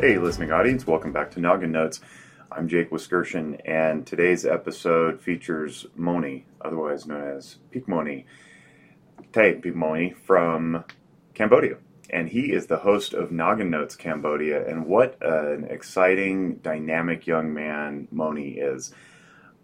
[0.00, 2.00] Hey, listening audience, welcome back to Noggin Notes.
[2.52, 8.24] I'm Jake Wiskerchen, and today's episode features Moni, otherwise known as Peak Moni,
[9.32, 10.84] Tay Peak Moni from
[11.34, 11.78] Cambodia.
[12.10, 17.52] And he is the host of Noggin Notes Cambodia, and what an exciting, dynamic young
[17.52, 18.94] man Moni is.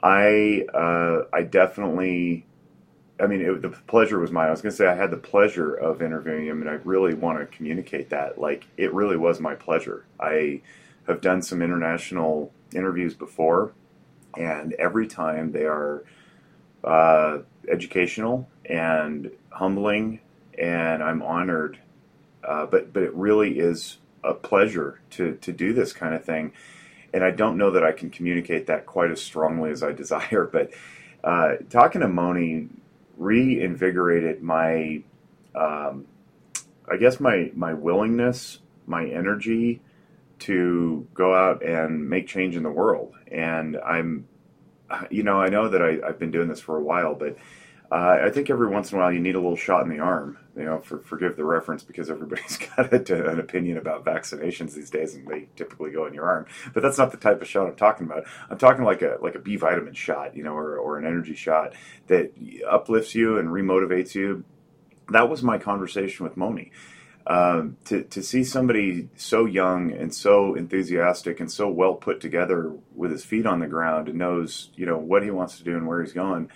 [0.03, 2.45] I uh, I definitely
[3.21, 4.49] I mean, it, the pleasure was mine.
[4.49, 7.15] I was going to say I had the pleasure of interviewing him, and I really
[7.15, 8.41] want to communicate that.
[8.41, 10.05] Like, it really was my pleasure.
[10.19, 10.63] I
[11.07, 13.73] have done some international interviews before,
[14.37, 16.05] and every time they are
[16.83, 17.39] uh,
[17.69, 20.21] educational and humbling,
[20.59, 21.79] and I'm honored.
[22.43, 26.53] Uh, but but it really is a pleasure to to do this kind of thing,
[27.13, 30.49] and I don't know that I can communicate that quite as strongly as I desire.
[30.51, 30.73] But
[31.23, 32.69] uh, talking to Moni
[33.17, 35.03] reinvigorated my,
[35.55, 36.07] um,
[36.91, 39.81] I guess my my willingness, my energy
[40.41, 43.15] to go out and make change in the world.
[43.31, 44.29] And I'm,
[45.11, 47.37] you know, I know that I, have been doing this for a while, but
[47.91, 50.01] uh, I think every once in a while you need a little shot in the
[50.01, 50.39] arm.
[50.57, 54.91] You know, for, forgive the reference because everybody's got a, an opinion about vaccinations these
[54.91, 56.47] days, and they typically go in your arm.
[56.73, 58.25] But that's not the type of shot I'm talking about.
[58.49, 61.35] I'm talking like a like a B vitamin shot, you know, or, or an energy
[61.35, 61.75] shot
[62.07, 62.33] that
[62.69, 64.45] uplifts you and remotivates you.
[65.11, 66.71] That was my conversation with Moni.
[67.27, 72.71] Um, to to see somebody so young and so enthusiastic and so well put together
[72.95, 75.75] with his feet on the ground and knows you know what he wants to do
[75.75, 76.51] and where he's going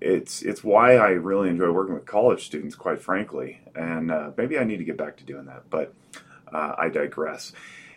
[0.00, 3.60] it's it's why I really enjoy working with college students, quite frankly.
[3.74, 5.94] And uh, maybe I need to get back to doing that, but
[6.52, 7.52] uh, I digress.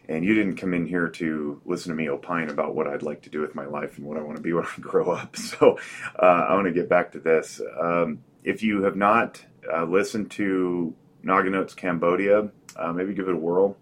[0.09, 3.21] And you didn't come in here to listen to me opine about what I'd like
[3.23, 5.35] to do with my life and what I want to be when I grow up.
[5.37, 5.77] So
[6.17, 7.61] uh, I want to get back to this.
[7.79, 13.35] Um, if you have not uh, listened to Noggin Notes Cambodia, uh, maybe give it
[13.35, 13.77] a whirl.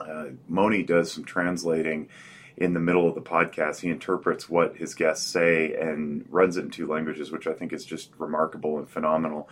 [0.00, 2.08] Uh, Moni does some translating
[2.60, 6.64] in the middle of the podcast, he interprets what his guests say and runs it
[6.64, 9.48] in two languages, which I think is just remarkable and phenomenal.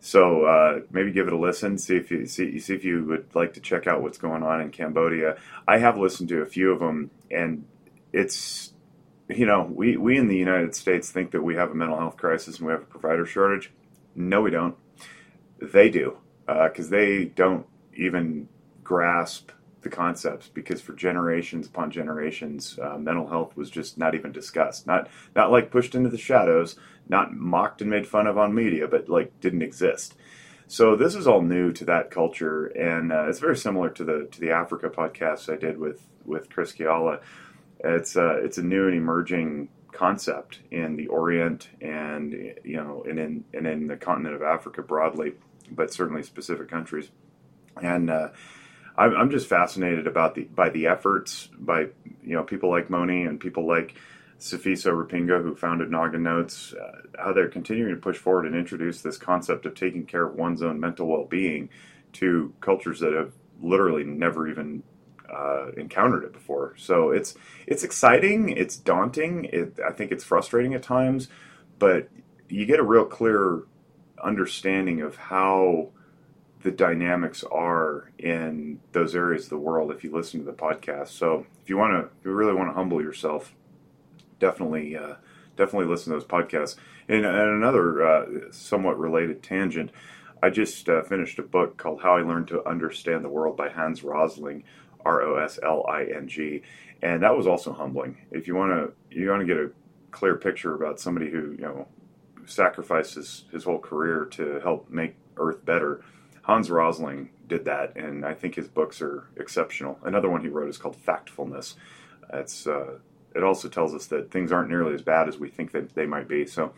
[0.00, 1.76] So uh, maybe give it a listen.
[1.76, 4.60] See if you see, see if you would like to check out what's going on
[4.60, 5.36] in Cambodia.
[5.66, 7.66] I have listened to a few of them, and
[8.12, 8.72] it's
[9.28, 12.16] you know we we in the United States think that we have a mental health
[12.16, 13.72] crisis and we have a provider shortage.
[14.14, 14.76] No, we don't.
[15.60, 16.16] They do
[16.46, 18.48] because uh, they don't even
[18.84, 19.50] grasp
[19.88, 24.86] the concepts because for generations upon generations, uh, mental health was just not even discussed.
[24.86, 26.76] Not not like pushed into the shadows,
[27.08, 30.14] not mocked and made fun of on media, but like didn't exist.
[30.66, 34.28] So this is all new to that culture, and uh, it's very similar to the
[34.30, 37.20] to the Africa podcast I did with with Chris Kiala.
[37.80, 42.32] It's uh, it's a new and emerging concept in the Orient and
[42.62, 45.32] you know and in and in the continent of Africa broadly,
[45.70, 47.08] but certainly specific countries.
[47.80, 48.30] And uh,
[48.98, 51.88] I'm I'm just fascinated about the by the efforts by
[52.22, 53.94] you know people like Moni and people like
[54.40, 59.00] Sifiso Rapinga, who founded Noggin Notes, uh, how they're continuing to push forward and introduce
[59.00, 61.70] this concept of taking care of one's own mental well-being
[62.14, 64.82] to cultures that have literally never even
[65.32, 66.74] uh, encountered it before.
[66.76, 67.34] So it's
[67.66, 71.28] it's exciting, it's daunting, it, I think it's frustrating at times,
[71.78, 72.08] but
[72.48, 73.62] you get a real clear
[74.22, 75.90] understanding of how
[76.68, 81.08] the dynamics are in those areas of the world if you listen to the podcast.
[81.08, 83.54] So if you want to, if you really want to humble yourself,
[84.38, 85.14] definitely, uh,
[85.56, 86.76] definitely listen to those podcasts.
[87.08, 89.92] And, and another uh, somewhat related tangent,
[90.42, 93.70] I just uh, finished a book called How I Learned to Understand the World by
[93.70, 94.62] Hans Rosling,
[95.06, 96.60] R O S L I N G,
[97.00, 98.18] and that was also humbling.
[98.30, 99.70] If you want to, you want to get a
[100.10, 101.88] clear picture about somebody who you know
[102.44, 106.02] sacrifices his whole career to help make Earth better
[106.48, 109.98] Hans Rosling did that, and I think his books are exceptional.
[110.02, 111.74] Another one he wrote is called Factfulness.
[112.32, 112.98] It's uh,
[113.36, 116.06] it also tells us that things aren't nearly as bad as we think that they
[116.06, 116.46] might be.
[116.46, 116.72] So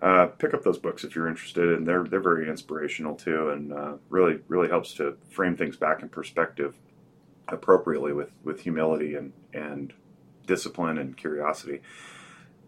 [0.00, 3.74] uh, pick up those books if you're interested, and they're they're very inspirational too, and
[3.74, 6.74] uh, really really helps to frame things back in perspective
[7.48, 9.92] appropriately with with humility and and
[10.46, 11.82] discipline and curiosity.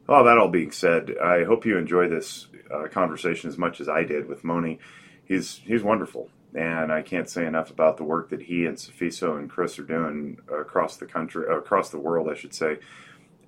[0.06, 3.88] Well, that all being said, I hope you enjoy this uh, conversation as much as
[3.88, 4.78] I did with Moni
[5.26, 9.38] he's he's wonderful, and I can't say enough about the work that he and Safiso
[9.38, 12.78] and Chris are doing across the country, across the world, I should say.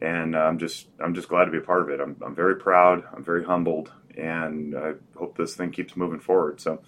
[0.00, 2.00] And I'm just I'm just glad to be a part of it.
[2.00, 3.02] I'm I'm very proud.
[3.12, 6.60] I'm very humbled, and I hope this thing keeps moving forward.
[6.60, 6.82] So.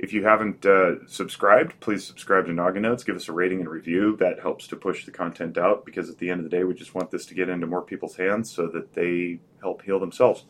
[0.00, 3.02] If you haven't uh, subscribed, please subscribe to Noggin Notes.
[3.02, 4.16] Give us a rating and review.
[4.18, 6.74] That helps to push the content out because at the end of the day, we
[6.74, 10.44] just want this to get into more people's hands so that they help heal themselves.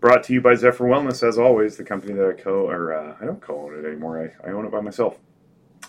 [0.00, 3.16] Brought to you by Zephyr Wellness, as always, the company that I co or uh,
[3.20, 4.32] I don't co-own it anymore.
[4.44, 5.18] I, I own it by myself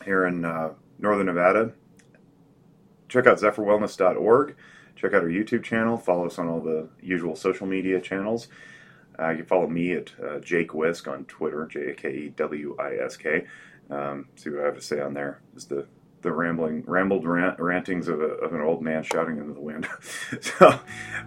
[0.06, 0.70] here in uh,
[1.00, 1.74] Northern Nevada.
[3.10, 4.56] check out zephyrwellness.org.
[4.96, 5.98] Check out our YouTube channel.
[5.98, 8.48] Follow us on all the usual social media channels.
[9.20, 12.30] Uh, you can follow me at uh, Jake Wisk on Twitter, J A K E
[12.30, 13.46] W I S K.
[13.90, 15.42] Um, see what I have to say on there.
[15.56, 15.88] Is the
[16.26, 19.88] the rambling, rambled rant, rantings of, a, of, an old man shouting into the wind.
[20.42, 20.80] so,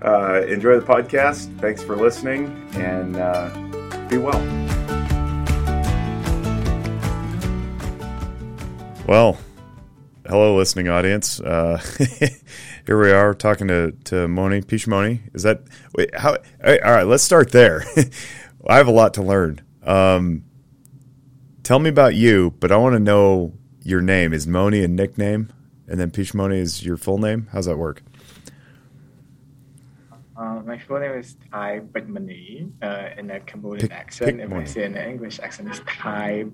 [0.03, 1.57] uh, enjoy the podcast.
[1.61, 3.49] Thanks for listening, and uh,
[4.09, 4.43] be well.
[9.07, 9.39] Well,
[10.27, 11.41] hello, listening audience.
[11.41, 11.81] Uh,
[12.87, 15.23] here we are talking to to Moni Pish Moni.
[15.33, 15.63] Is that
[15.95, 16.13] wait?
[16.13, 16.39] How?
[16.65, 17.85] All right, let's start there.
[18.67, 19.61] I have a lot to learn.
[19.85, 20.43] Um,
[21.63, 23.55] tell me about you, but I want to know
[23.89, 24.33] your name.
[24.35, 25.51] Is Moni a nickname,
[25.89, 27.49] and then Pish Moni is your full name?
[27.53, 28.03] How's that work?
[30.37, 34.37] Uh, my full name is Thai Moni uh, in a Cambodian pick, accent.
[34.37, 36.45] Pick if I say in an English accent, it's Thai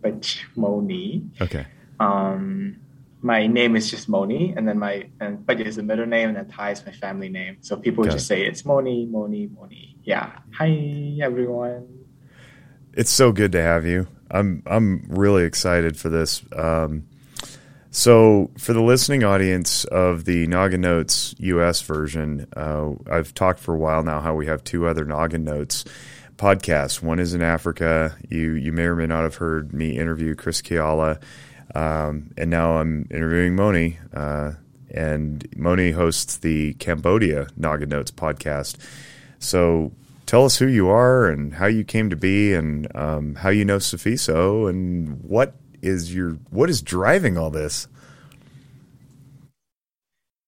[0.54, 1.24] Moni.
[1.40, 1.66] Okay.
[2.00, 2.76] Um,
[3.20, 6.36] my name is just Moni, and then my and but is the middle name, and
[6.36, 7.56] then Thai is my family name.
[7.60, 9.96] So people just say it's Moni, Moni, Moni.
[10.04, 10.30] Yeah.
[10.52, 12.06] Hi everyone.
[12.92, 14.06] It's so good to have you.
[14.30, 16.42] I'm I'm really excited for this.
[16.54, 17.08] Um,
[17.96, 23.72] so, for the listening audience of the Noggin Notes US version, uh, I've talked for
[23.72, 25.84] a while now how we have two other Noggin Notes
[26.36, 27.00] podcasts.
[27.00, 28.16] One is in Africa.
[28.28, 31.22] You you may or may not have heard me interview Chris Kiala,
[31.76, 34.00] um, and now I'm interviewing Moni.
[34.12, 34.54] Uh,
[34.90, 38.76] and Moni hosts the Cambodia Noggin Notes podcast.
[39.38, 39.92] So,
[40.26, 43.64] tell us who you are and how you came to be, and um, how you
[43.64, 45.54] know Safiso, and what
[45.84, 47.86] is your what is driving all this?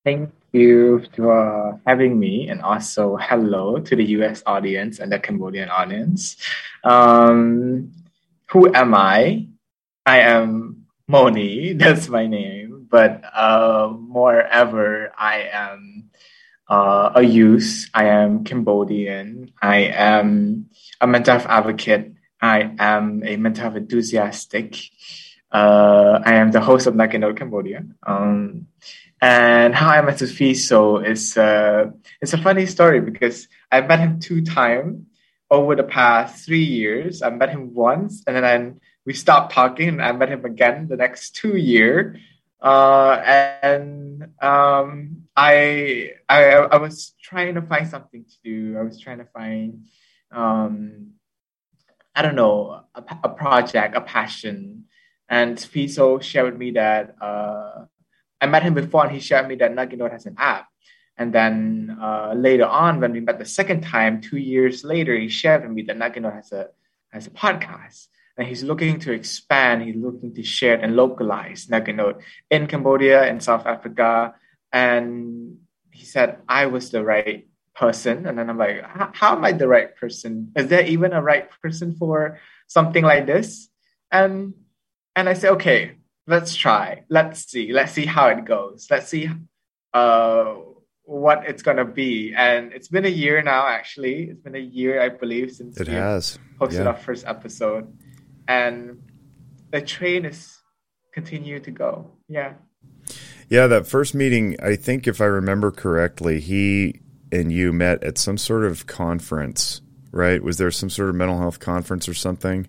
[0.05, 5.69] Thank you for having me, and also hello to the US audience and the Cambodian
[5.69, 6.37] audience.
[6.85, 7.93] Um,
[8.51, 9.47] who am I?
[10.07, 16.11] I am Moni, that's my name, but uh, moreover, I am
[16.69, 17.89] uh, a youth.
[17.95, 19.53] I am Cambodian.
[19.61, 20.67] I am
[21.01, 22.13] a mental health advocate.
[22.41, 24.77] I am a mental health enthusiastic.
[25.51, 27.85] Uh, I am the host of Noggin Note Cambodia.
[28.07, 28.67] Um,
[29.21, 31.91] and how I met Safiso is uh,
[32.21, 35.07] it's a funny story because I met him two times
[35.51, 37.23] over the past three years.
[37.23, 40.97] I met him once, and then we stopped talking, and I met him again the
[40.97, 42.19] next two year.
[42.61, 43.23] Uh,
[43.63, 48.79] and um, I, I I was trying to find something to do.
[48.79, 49.87] I was trying to find
[50.33, 51.13] um,
[52.15, 54.85] I don't know a, a project, a passion
[55.29, 57.85] and Fiso shared me that uh,
[58.41, 60.69] I met him before and he shared me that Noggin Note has an app.
[61.17, 65.29] And then uh, later on, when we met the second time, two years later, he
[65.29, 66.69] shared with me that Noggin Note has a,
[67.11, 68.07] has a podcast.
[68.37, 72.21] And he's looking to expand, he's looking to share and localize Noggin Note
[72.51, 74.35] in Cambodia and South Africa.
[74.73, 75.57] And
[75.91, 78.27] he said, I was the right person.
[78.27, 78.85] And then I'm like,
[79.15, 80.53] how am I the right person?
[80.55, 83.69] Is there even a right person for something like this?
[84.13, 84.53] And
[85.17, 85.97] and I said, okay,
[86.27, 87.03] let's try.
[87.09, 87.73] Let's see.
[87.73, 88.87] Let's see how it goes.
[88.91, 89.31] Let's see
[89.95, 90.55] uh,
[91.03, 92.35] what it's gonna be.
[92.37, 93.67] And it's been a year now.
[93.67, 96.91] Actually, it's been a year, I believe, since it has posted yeah.
[96.91, 97.93] our first episode,
[98.47, 99.03] and
[99.73, 100.59] the train is
[101.15, 102.13] continue to go.
[102.29, 102.55] Yeah.
[103.49, 107.01] Yeah, that first meeting, I think if I remember correctly, he
[107.33, 109.81] and you met at some sort of conference,
[110.11, 110.43] right?
[110.43, 112.67] Was there some sort of mental health conference or something?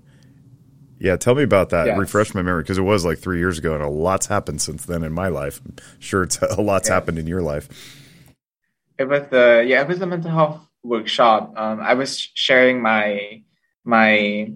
[0.99, 1.87] Yeah, tell me about that.
[1.87, 1.97] Yes.
[1.97, 4.85] Refresh my memory because it was like three years ago, and a lot's happened since
[4.85, 5.61] then in my life.
[5.63, 6.93] I'm sure, it's a lot's yes.
[6.93, 7.69] happened in your life.
[8.97, 11.53] It was the yeah, it was a mental health workshop.
[11.55, 13.43] Um, I was sharing my
[13.83, 14.51] my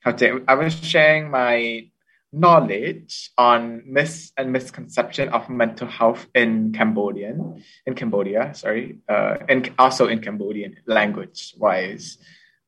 [0.00, 1.90] how to I was sharing my
[2.32, 8.54] knowledge on myths and misconception of mental health in Cambodian in Cambodia.
[8.54, 12.18] Sorry, uh, and also in Cambodian language wise.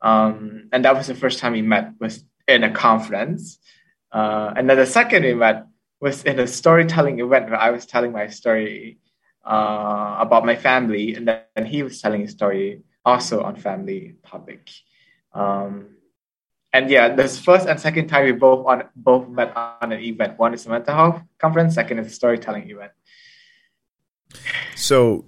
[0.03, 3.59] Um, and that was the first time we met with in a conference.
[4.13, 5.67] Uh, and then the second event
[6.01, 8.99] was in a storytelling event where I was telling my story
[9.45, 14.69] uh, about my family, and then he was telling his story also on family topic.
[15.33, 15.97] Um,
[16.73, 20.39] and yeah, this first and second time we both on both met on an event.
[20.39, 22.93] One is a mental health conference, second is a storytelling event.
[24.77, 25.25] So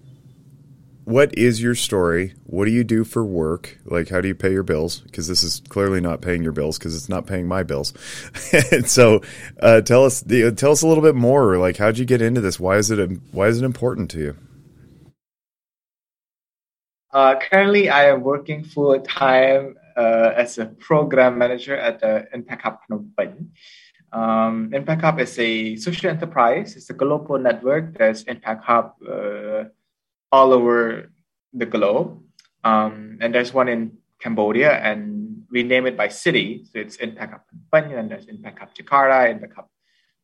[1.05, 2.35] what is your story?
[2.45, 3.79] What do you do for work?
[3.85, 5.01] Like, how do you pay your bills?
[5.01, 7.93] Because this is clearly not paying your bills because it's not paying my bills.
[8.73, 9.21] and so,
[9.61, 11.59] uh, tell us, tell us a little bit more.
[11.59, 12.61] Like, how'd you get into this?
[12.61, 14.37] Why is it, why is it important to you?
[17.13, 22.63] Uh, currently, I am working full time uh, as a program manager at the Impact
[22.63, 23.51] Hub Phnom Penh.
[24.13, 26.77] Um, Impact Hub is a social enterprise.
[26.77, 27.99] It's a global network.
[27.99, 29.65] There's Impact Hub uh,
[30.33, 31.13] all over
[31.53, 32.25] the globe.
[32.65, 36.65] Um, and there's one in Cambodia, and we name it by city.
[36.65, 39.69] So it's Impact Hub Phnom and there's Impact Hub Jakarta, Impact Hub,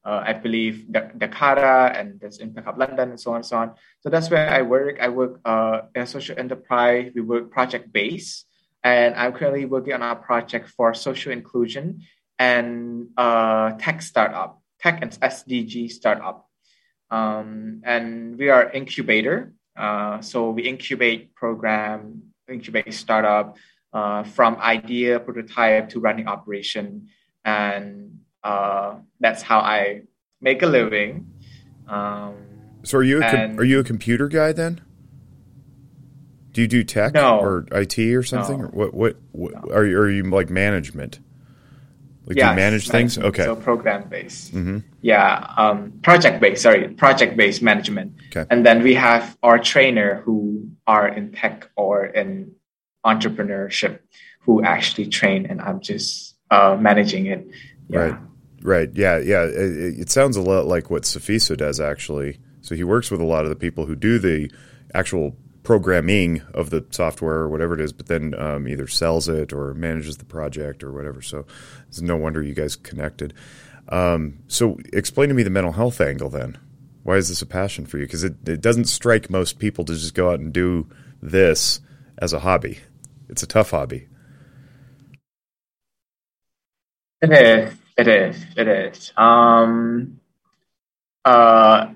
[0.04, 3.74] uh, I believe, Dhaka, and there's Impact Hub London, and so on and so on.
[4.00, 4.96] So that's where I work.
[5.00, 7.12] I work uh, in a social enterprise.
[7.14, 8.46] We work project based,
[8.82, 12.00] and I'm currently working on a project for social inclusion
[12.38, 16.46] and uh, tech startup, tech and SDG startup.
[17.10, 19.52] Um, and we are incubator.
[19.78, 23.56] Uh, so we incubate program, incubate startup
[23.92, 27.08] uh, from idea, prototype to running operation.
[27.44, 30.02] And uh, that's how I
[30.40, 31.30] make a living.
[31.86, 32.34] Um,
[32.82, 34.80] so are you a com- are you a computer guy then?
[36.52, 37.38] Do you do tech no.
[37.38, 38.58] or IT or something?
[38.58, 38.64] No.
[38.64, 39.74] Or what what, what no.
[39.74, 41.20] are you are you like management?
[42.28, 43.16] Like yes, you manage things?
[43.16, 43.44] Okay.
[43.44, 44.54] So program based.
[44.54, 44.78] Mm-hmm.
[45.00, 45.50] Yeah.
[45.56, 48.12] Um, project based, sorry, project based management.
[48.28, 48.44] Okay.
[48.50, 52.52] And then we have our trainer who are in tech or in
[53.06, 54.00] entrepreneurship
[54.40, 57.48] who actually train and I'm just uh, managing it.
[57.88, 57.98] Yeah.
[57.98, 58.18] Right.
[58.60, 58.90] Right.
[58.92, 59.18] Yeah.
[59.18, 59.44] Yeah.
[59.44, 62.40] It, it, sounds a lot like what Safiso does actually.
[62.60, 64.50] So he works with a lot of the people who do the
[64.92, 65.34] actual
[65.68, 69.74] programming of the software or whatever it is, but then um, either sells it or
[69.74, 71.20] manages the project or whatever.
[71.20, 71.44] So
[71.88, 73.34] it's no wonder you guys connected.
[73.90, 76.56] Um, so explain to me the mental health angle then.
[77.02, 78.06] Why is this a passion for you?
[78.06, 80.88] Because it, it doesn't strike most people to just go out and do
[81.20, 81.82] this
[82.16, 82.78] as a hobby.
[83.28, 84.08] It's a tough hobby.
[87.20, 87.74] It is.
[87.98, 88.46] It is.
[88.56, 89.12] It is.
[89.18, 90.18] Um,
[91.26, 91.88] uh,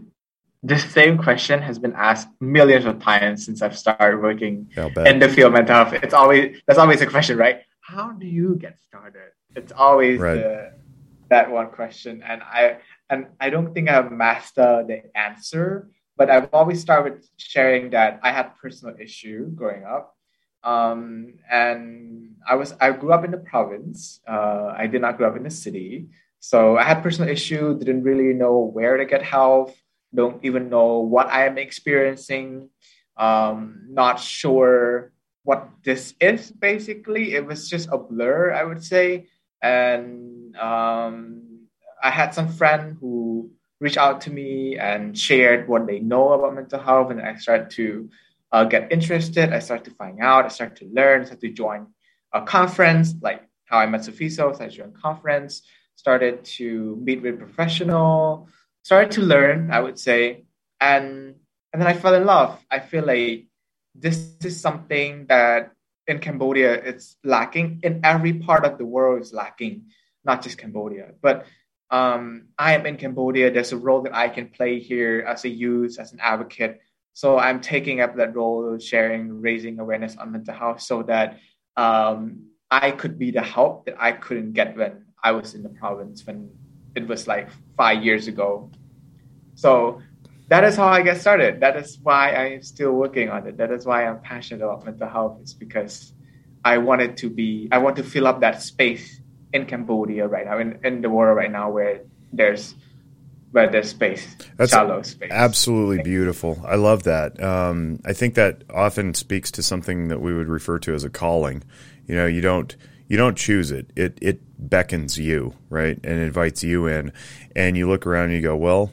[0.63, 5.29] this same question has been asked millions of times since I've started working in the
[5.29, 5.93] field of mental health.
[6.03, 7.63] It's always that's always a question, right?
[7.81, 9.33] How do you get started?
[9.57, 10.35] It's always right.
[10.37, 10.73] the,
[11.31, 12.79] that one question, and I
[13.11, 15.91] and I don't think I've mastered the answer.
[16.17, 20.15] But I've always started sharing that I had personal issue growing up,
[20.63, 24.21] um, and I was I grew up in the province.
[24.29, 27.77] Uh, I did not grow up in the city, so I had personal issue.
[27.77, 29.75] Didn't really know where to get help
[30.15, 32.69] don't even know what I am experiencing,
[33.17, 35.13] um, not sure
[35.45, 37.35] what this is basically.
[37.35, 39.29] It was just a blur, I would say.
[39.63, 41.67] And um,
[42.03, 43.51] I had some friend who
[43.81, 47.71] reached out to me and shared what they know about mental health, and I started
[47.71, 48.11] to
[48.53, 49.53] uh, get interested.
[49.53, 50.45] I started to find out.
[50.45, 51.23] I started to learn.
[51.23, 51.87] I started to join
[52.33, 54.57] a conference, like how I met Safiso.
[54.57, 55.63] So I joined a conference.
[55.97, 58.49] Started to meet with professional
[58.83, 60.45] started to learn, I would say,
[60.81, 61.37] and
[61.73, 62.59] and then I fell in love.
[62.71, 63.47] I feel like
[63.95, 65.73] this is something that
[66.07, 67.81] in Cambodia it's lacking.
[67.83, 69.87] In every part of the world is lacking,
[70.25, 71.13] not just Cambodia.
[71.21, 71.47] But
[71.91, 73.51] um, I am in Cambodia.
[73.51, 76.81] There's a role that I can play here as a youth, as an advocate.
[77.15, 81.39] So I'm taking up that role, sharing, raising awareness on mental health, so that
[81.77, 85.69] um, I could be the help that I couldn't get when I was in the
[85.69, 86.51] province when
[86.95, 88.71] it was like five years ago.
[89.55, 90.03] So
[90.49, 91.61] that is how I get started.
[91.61, 93.57] That is why I'm still working on it.
[93.57, 95.39] That is why I'm passionate about mental health.
[95.41, 96.13] It's because
[96.65, 99.21] I wanted to be, I want to fill up that space
[99.53, 102.75] in Cambodia right now, in, in the world right now where there's
[103.53, 105.31] where there's space, That's shallow space.
[105.31, 106.59] Absolutely beautiful.
[106.67, 107.41] I love that.
[107.43, 111.11] Um, I think that often speaks to something that we would refer to as a
[111.11, 111.63] calling.
[112.07, 112.75] You know, you don't
[113.13, 113.91] you don't choose it.
[113.95, 115.99] It it beckons you, right?
[116.03, 117.13] And invites you in.
[117.55, 118.91] And you look around and you go, Well,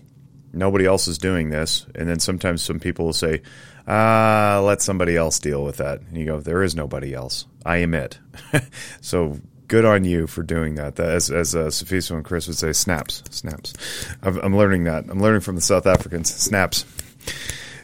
[0.51, 1.85] nobody else is doing this.
[1.95, 3.43] And then sometimes some people will say,
[3.87, 6.01] Ah, let somebody else deal with that.
[6.01, 7.45] And you go, There is nobody else.
[7.65, 8.19] I am it.
[8.99, 10.99] so good on you for doing that.
[10.99, 13.73] as as uh, Safiso and Chris would say, snaps, snaps.
[14.21, 15.05] I'm, I'm learning that.
[15.07, 16.29] I'm learning from the South Africans.
[16.35, 16.83] Snaps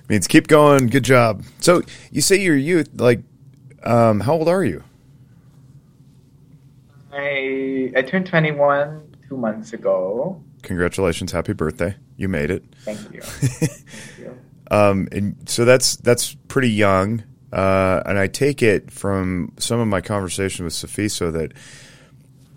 [0.10, 0.88] means keep going.
[0.88, 1.46] Good job.
[1.62, 2.89] So you say you're youth.
[3.00, 3.22] Like,
[3.84, 4.84] um, how old are you?
[7.15, 10.43] I I turned 21 two months ago.
[10.63, 11.31] Congratulations!
[11.31, 11.95] Happy birthday!
[12.17, 12.63] You made it.
[12.79, 13.22] Thank you.
[13.24, 14.38] Thank you.
[14.72, 17.24] Um, and so that's that's pretty young.
[17.53, 21.53] Uh, and I take it from some of my conversation with Safiso that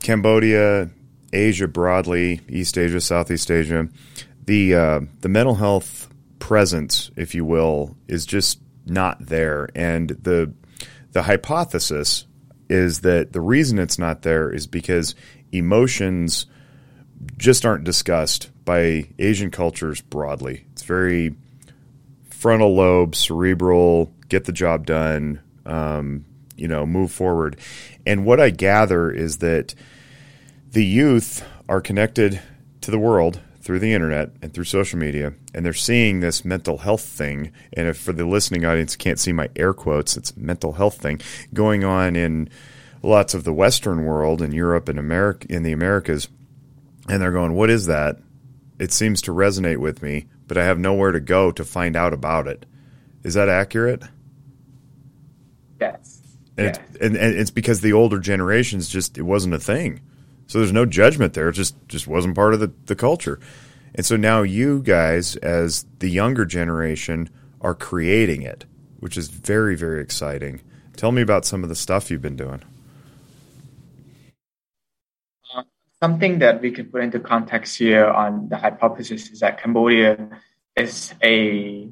[0.03, 0.91] Cambodia,
[1.33, 3.88] Asia broadly, East Asia, Southeast Asia,
[4.47, 9.69] the uh, the mental health presence, if you will, is just not there.
[9.75, 10.53] And the
[11.12, 12.27] the hypothesis
[12.69, 15.15] is that the reason it's not there is because
[15.53, 16.47] emotions
[17.37, 20.67] just aren't discussed by Asian cultures broadly.
[20.73, 21.35] It's very
[22.31, 26.25] frontal lobe, cerebral, get the job done, um,
[26.57, 27.59] you know, move forward.
[28.07, 29.75] And what I gather is that
[30.71, 32.41] the youth are connected
[32.83, 36.79] to the world through the internet and through social media, and they're seeing this mental
[36.79, 37.53] health thing.
[37.75, 41.21] And if for the listening audience can't see my air quotes, it's mental health thing
[41.53, 42.49] going on in
[43.03, 46.31] lots of the Western world in Europe and America in the Americas,
[47.11, 48.17] and they're going, "What is that?"
[48.79, 52.15] It seems to resonate with me, but I have nowhere to go to find out
[52.15, 52.65] about it.
[53.23, 54.03] Is that accurate?
[55.79, 56.23] Yes.
[56.57, 56.79] And, yes.
[56.95, 60.01] It's, and, and it's because the older generations just it wasn't a thing.
[60.49, 61.50] So there's no judgment there.
[61.50, 63.38] It just just wasn't part of the, the culture.
[63.95, 68.64] And so now you guys, as the younger generation, are creating it,
[68.99, 70.62] which is very, very exciting.
[70.97, 72.62] Tell me about some of the stuff you've been doing.
[75.55, 75.64] Uh,
[76.02, 80.31] something that we can put into context here on the hypothesis is that Cambodia
[80.76, 81.88] is a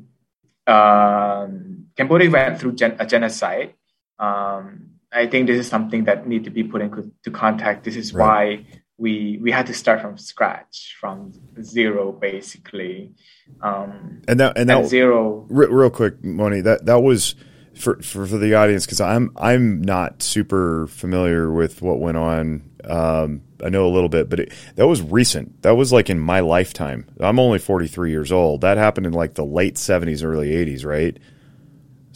[0.66, 3.74] um, Cambodia went through gen- a genocide.
[4.18, 7.84] Um, I think this is something that need to be put into contact.
[7.84, 8.64] This is right.
[8.64, 11.32] why we we had to start from scratch, from
[11.62, 13.12] zero, basically.
[13.60, 15.46] Um, and that and that zero.
[15.48, 17.34] Real, real quick, Moni, that that was
[17.74, 22.70] for for, for the audience because I'm I'm not super familiar with what went on.
[22.84, 25.62] Um, I know a little bit, but it, that was recent.
[25.62, 27.06] That was like in my lifetime.
[27.18, 28.60] I'm only 43 years old.
[28.60, 31.18] That happened in like the late 70s, early 80s, right?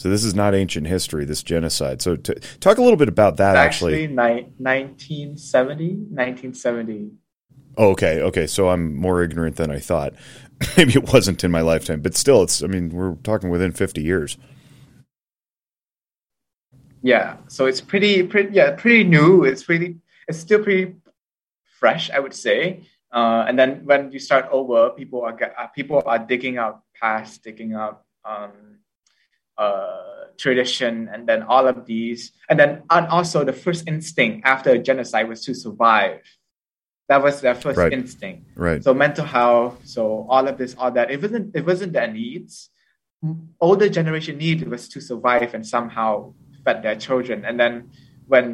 [0.00, 2.00] So this is not ancient history, this genocide.
[2.00, 4.04] So to, talk a little bit about that actually.
[4.04, 7.10] Actually, ni- 1970, 1970.
[7.76, 8.46] Oh, okay, okay.
[8.46, 10.14] So I'm more ignorant than I thought.
[10.78, 12.62] Maybe it wasn't in my lifetime, but still, it's.
[12.62, 14.38] I mean, we're talking within 50 years.
[17.02, 19.44] Yeah, so it's pretty, pretty, yeah, pretty new.
[19.44, 20.94] It's pretty, it's still pretty
[21.78, 22.88] fresh, I would say.
[23.12, 27.44] Uh, and then when you start over, people are uh, people are digging out past,
[27.44, 28.69] digging out um,
[29.60, 34.78] Uh, tradition, and then all of these, and then and also the first instinct after
[34.78, 36.24] genocide was to survive.
[37.12, 37.92] That was their first right.
[37.92, 38.48] instinct.
[38.56, 38.82] Right.
[38.82, 41.10] So mental health, so all of this, all that.
[41.10, 41.54] It wasn't.
[41.54, 42.70] It wasn't their needs.
[43.60, 46.32] Older generation need was to survive and somehow
[46.64, 47.44] fed their children.
[47.44, 47.90] And then
[48.26, 48.46] when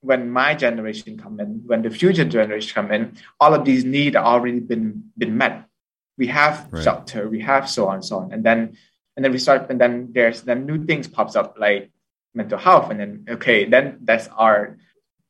[0.00, 4.16] when my generation come in, when the future generation come in, all of these needs
[4.16, 5.68] are already been been met.
[6.16, 6.82] We have right.
[6.82, 8.78] shelter, we have so on, and so on, and then
[9.16, 11.90] and then we start and then there's then new things pops up like
[12.34, 12.90] mental health.
[12.90, 14.78] And then okay then that's our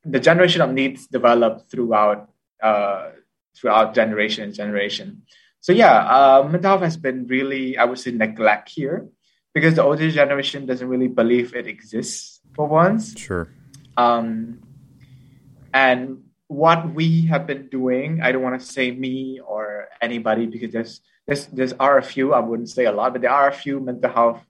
[0.03, 2.29] the generation of needs developed throughout
[2.61, 3.11] uh,
[3.55, 5.23] throughout generation and generation.
[5.61, 9.07] So yeah uh, mental health has been really i would say neglect here
[9.53, 13.17] because the older generation doesn't really believe it exists for once.
[13.17, 13.47] Sure.
[13.97, 14.59] Um,
[15.73, 20.71] and what we have been doing i don't want to say me or anybody because
[20.71, 23.53] there's there's there's are a few I wouldn't say a lot, but there are a
[23.53, 24.45] few mental health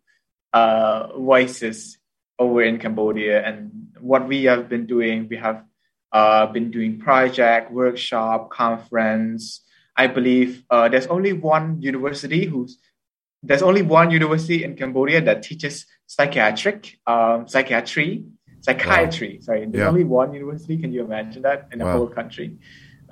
[0.54, 1.98] uh, voices
[2.38, 3.46] over in Cambodia.
[3.46, 5.64] And what we have been doing, we have
[6.12, 9.62] uh, been doing project, workshop, conference.
[9.98, 12.78] I believe uh, there's only one university who's
[13.44, 18.26] there's only one university in Cambodia that teaches psychiatric um, psychiatry
[18.66, 19.38] psychiatry.
[19.40, 19.46] Wow.
[19.46, 19.88] Sorry, there's yeah.
[19.88, 20.78] only one university.
[20.78, 21.98] Can you imagine that in the wow.
[21.98, 22.58] whole country?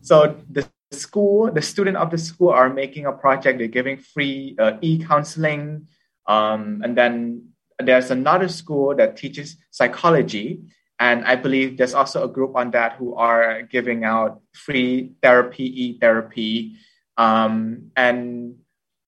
[0.00, 3.58] so the school, the student of the school are making a project.
[3.58, 5.88] They're giving free uh, e-counseling,
[6.26, 7.50] um, and then
[7.82, 10.62] there's another school that teaches psychology.
[11.00, 15.66] And I believe there's also a group on that who are giving out free therapy,
[15.84, 16.78] e-therapy,
[17.18, 18.56] um, and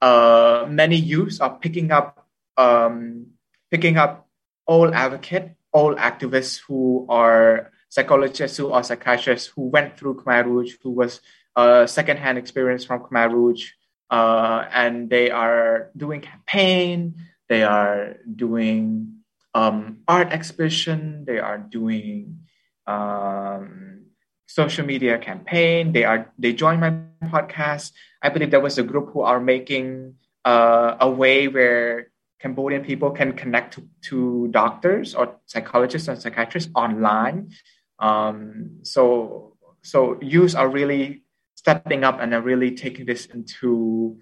[0.02, 3.26] uh, many youths are picking up um,
[3.70, 4.28] picking up
[4.66, 10.74] all advocate, all activists who are psychologists who are psychiatrists who went through Khmer Rouge,
[10.82, 11.20] who was
[11.56, 13.72] a secondhand experience from Khmer Rouge,
[14.10, 17.14] uh, and they are doing campaign.
[17.48, 19.16] They are doing
[19.54, 21.24] um, art exhibition.
[21.24, 22.40] They are doing
[22.86, 24.04] um,
[24.46, 25.92] social media campaign.
[25.92, 26.92] They are they join my
[27.24, 27.92] podcast.
[28.22, 30.14] I believe there was a group who are making
[30.44, 36.70] uh, a way where Cambodian people can connect to, to doctors or psychologists and psychiatrists
[36.74, 37.50] online.
[37.98, 41.22] Um, so so youths are really
[41.66, 44.16] stepping up and then really taking this into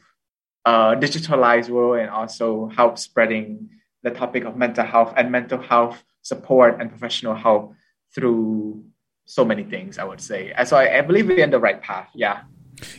[0.64, 3.68] a digitalized world and also help spreading
[4.02, 7.74] the topic of mental health and mental health support and professional help
[8.14, 8.82] through
[9.26, 10.54] so many things i would say.
[10.64, 12.08] So i, I believe we're in the right path.
[12.14, 12.44] Yeah.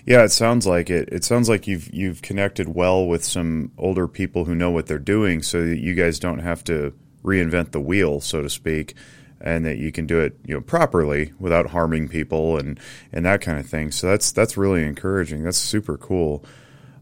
[0.05, 1.09] Yeah, it sounds like it.
[1.11, 4.97] It sounds like you've you've connected well with some older people who know what they're
[5.17, 8.95] doing, so that you guys don't have to reinvent the wheel, so to speak
[9.45, 12.79] and that you can do it you know properly without harming people and
[13.13, 13.91] and that kind of thing.
[13.91, 15.43] So that's that's really encouraging.
[15.43, 16.43] That's super cool.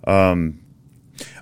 [0.05, 0.59] Um,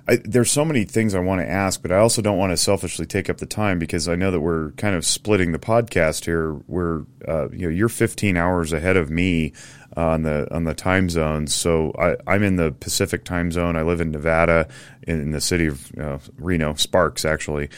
[0.06, 2.56] I, there's so many things I want to ask, but I also don't want to
[2.56, 6.24] selfishly take up the time because I know that we're kind of splitting the podcast
[6.24, 6.54] here.
[6.66, 9.52] We're, uh, you know, you're 15 hours ahead of me
[9.96, 11.54] on the on the time zones.
[11.54, 11.92] So
[12.26, 13.76] I, am in the Pacific time zone.
[13.76, 14.68] I live in Nevada,
[15.02, 17.70] in, the city of uh, Reno, Sparks, actually.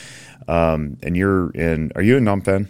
[0.48, 1.92] Um, and you're in.
[1.94, 2.68] Are you in Phnom Penh?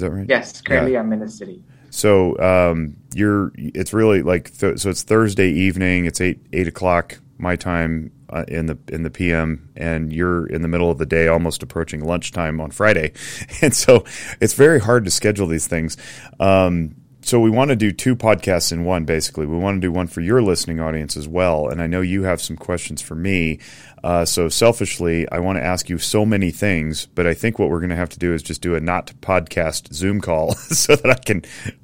[0.00, 0.26] Is that right?
[0.26, 1.00] Yes, currently yeah.
[1.00, 1.62] I'm in the city.
[1.90, 3.52] So um, you're.
[3.54, 4.88] It's really like th- so.
[4.88, 6.06] It's Thursday evening.
[6.06, 10.62] It's eight eight o'clock my time uh, in the in the PM, and you're in
[10.62, 13.12] the middle of the day, almost approaching lunchtime on Friday,
[13.62, 14.04] and so
[14.40, 15.98] it's very hard to schedule these things.
[16.38, 19.92] Um, so we want to do two podcasts in one basically we want to do
[19.92, 23.14] one for your listening audience as well and i know you have some questions for
[23.14, 23.58] me
[24.04, 27.68] uh, so selfishly i want to ask you so many things but i think what
[27.68, 30.96] we're going to have to do is just do a not podcast zoom call so
[30.96, 31.42] that i can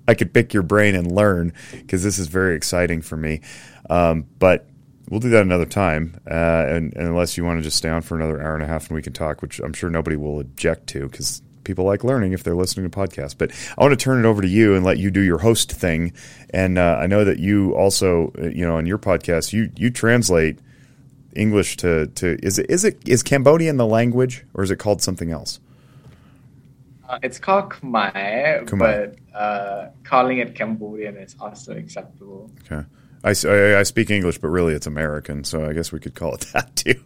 [0.08, 3.40] i can pick your brain and learn because this is very exciting for me
[3.88, 4.68] um, but
[5.08, 8.02] we'll do that another time uh, and, and unless you want to just stay on
[8.02, 10.40] for another hour and a half and we can talk which i'm sure nobody will
[10.40, 13.36] object to because people like learning if they're listening to podcasts.
[13.36, 15.70] But I want to turn it over to you and let you do your host
[15.70, 16.14] thing.
[16.50, 19.90] And uh, I know that you also, uh, you know, on your podcast, you you
[19.90, 20.60] translate
[21.36, 25.02] English to to is it is it is Cambodian the language or is it called
[25.02, 25.60] something else?
[27.08, 28.78] Uh, it's called Khmer, Khmer.
[28.78, 32.50] but uh, calling it Cambodian is also acceptable.
[32.64, 32.84] Okay.
[33.22, 36.34] I, I, I, speak English, but really it's American, so I guess we could call
[36.34, 37.00] it that too.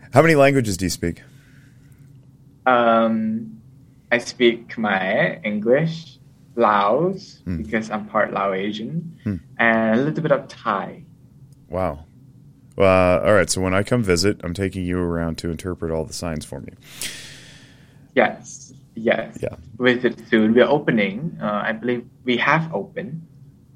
[0.12, 1.22] How many languages do you speak?
[2.64, 3.60] Um,
[4.10, 6.18] I speak Khmer, English,
[6.56, 7.58] Laos, mm.
[7.58, 9.40] because I'm part Laosian, mm.
[9.58, 11.04] and a little bit of Thai.
[11.68, 12.04] Wow.
[12.78, 13.48] Uh, all right.
[13.48, 16.60] So when I come visit, I'm taking you around to interpret all the signs for
[16.60, 16.72] me.
[18.14, 18.74] Yes.
[18.94, 19.38] Yes.
[19.42, 19.56] Yeah.
[19.78, 20.54] Visit soon.
[20.54, 21.38] We're opening.
[21.40, 23.26] Uh, I believe we have opened.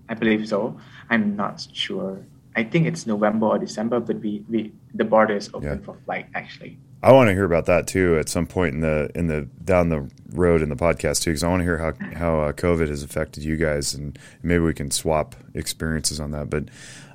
[0.08, 0.78] I believe so.
[1.08, 2.24] I'm not sure.
[2.56, 5.84] I think it's November or December, but we, we the border is open yeah.
[5.84, 6.78] for flight actually.
[7.02, 9.88] I want to hear about that too at some point in the in the down
[9.88, 12.88] the road in the podcast too because I want to hear how how uh, COVID
[12.88, 16.50] has affected you guys and maybe we can swap experiences on that.
[16.50, 16.64] But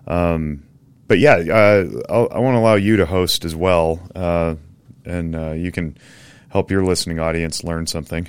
[0.07, 0.63] um,
[1.07, 4.55] but yeah, uh, i want to allow you to host as well, uh,
[5.05, 5.97] and uh, you can
[6.49, 8.27] help your listening audience learn something.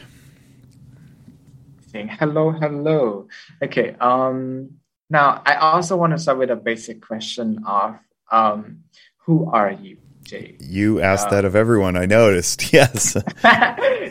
[1.93, 3.29] Saying hello, hello.
[3.63, 3.97] Okay.
[4.01, 7.99] Um, now I also want to start with a basic question of
[8.31, 8.83] um,
[9.19, 9.99] who are you?
[10.25, 10.57] Jay?
[10.59, 11.97] You asked that of everyone.
[11.97, 12.65] I noticed.
[12.73, 13.17] Yes.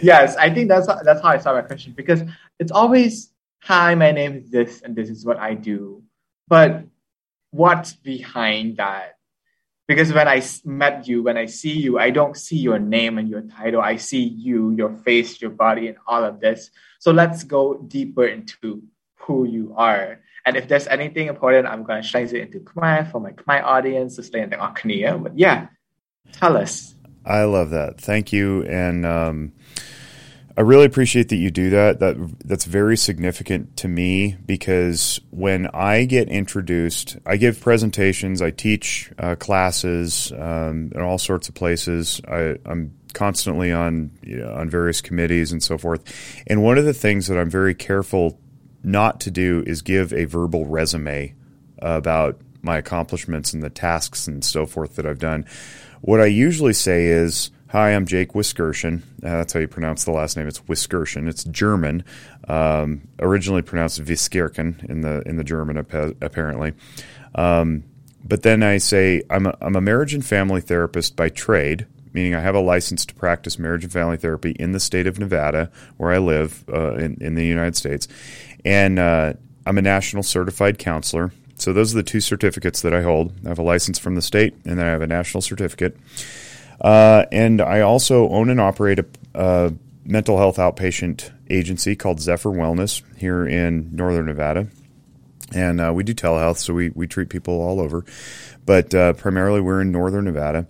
[0.02, 2.24] yes, I think that's that's how I start my question because
[2.58, 3.32] it's always,
[3.64, 6.02] "Hi, my name is this, and this is what I do."
[6.48, 6.86] But
[7.52, 9.14] what's behind that?
[9.88, 13.30] Because when I met you, when I see you, I don't see your name and
[13.30, 13.82] your title.
[13.82, 16.72] I see you, your face, your body, and all of this.
[17.00, 18.82] So let's go deeper into
[19.18, 20.22] who you are.
[20.44, 23.64] And if there's anything important, I'm going to translate it into Khmer for my Khmer
[23.64, 25.22] audience to stay in the Akania.
[25.22, 25.68] But yeah,
[26.34, 26.96] Tell us.
[27.26, 28.00] I love that.
[28.00, 29.54] Thank you, and um,
[30.58, 32.00] I really appreciate that you do that.
[32.00, 32.16] That
[32.46, 39.12] that's very significant to me because when I get introduced, I give presentations, I teach
[39.20, 42.22] uh, classes um, in all sorts of places.
[42.26, 46.04] I, am constantly on you know, on various committees and so forth.
[46.48, 48.40] And one of the things that I'm very careful
[48.84, 51.34] not to do is give a verbal resume
[51.80, 55.46] about my accomplishments and the tasks and so forth that I've done.
[56.02, 59.02] What I usually say is, Hi, I'm Jake Wiskerchen.
[59.22, 60.48] Uh, that's how you pronounce the last name.
[60.48, 61.28] It's Wiskerchen.
[61.28, 62.06] It's German,
[62.48, 66.72] um, originally pronounced Viskirchen in the in the German apparently.
[67.38, 67.84] Um,
[68.24, 72.34] but then I say I'm a, I'm a marriage and family therapist by trade, meaning
[72.34, 75.70] I have a license to practice marriage and family therapy in the state of Nevada,
[75.98, 78.08] where I live uh, in, in the United States,
[78.64, 79.34] and uh,
[79.66, 81.34] I'm a national certified counselor.
[81.56, 83.34] So those are the two certificates that I hold.
[83.46, 85.98] I have a license from the state, and then I have a national certificate.
[86.82, 89.74] Uh, and I also own and operate a, a,
[90.08, 94.68] mental health outpatient agency called Zephyr Wellness here in northern Nevada.
[95.52, 98.06] And uh, we do telehealth, so we, we treat people all over.
[98.66, 100.68] But uh, primarily we're in northern Nevada.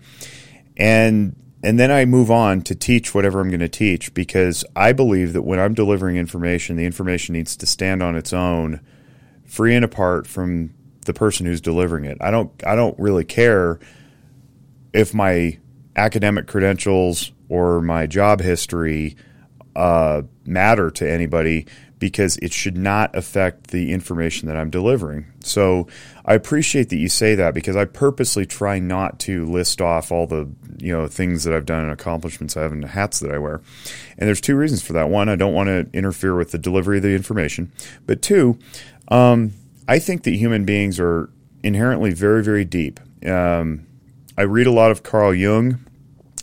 [0.77, 4.93] And and then I move on to teach whatever I'm going to teach because I
[4.93, 8.81] believe that when I'm delivering information, the information needs to stand on its own
[9.45, 12.19] free and apart from the person who's delivering it.
[12.21, 13.79] I don't I don't really care
[14.93, 15.57] if my
[15.95, 19.15] academic credentials or my job history
[19.75, 21.67] uh, matter to anybody
[21.99, 25.25] because it should not affect the information that I'm delivering.
[25.39, 25.87] So
[26.25, 30.27] I appreciate that you say that because I purposely try not to list off all
[30.27, 33.31] the you know things that I've done and accomplishments I have and the hats that
[33.31, 33.61] I wear.
[34.17, 35.09] And there's two reasons for that.
[35.09, 37.71] One, I don't want to interfere with the delivery of the information,
[38.05, 38.59] but two,
[39.07, 39.53] um,
[39.87, 41.29] I think that human beings are
[41.63, 42.99] inherently very, very deep.
[43.25, 43.87] Um,
[44.37, 45.84] I read a lot of Carl Jung.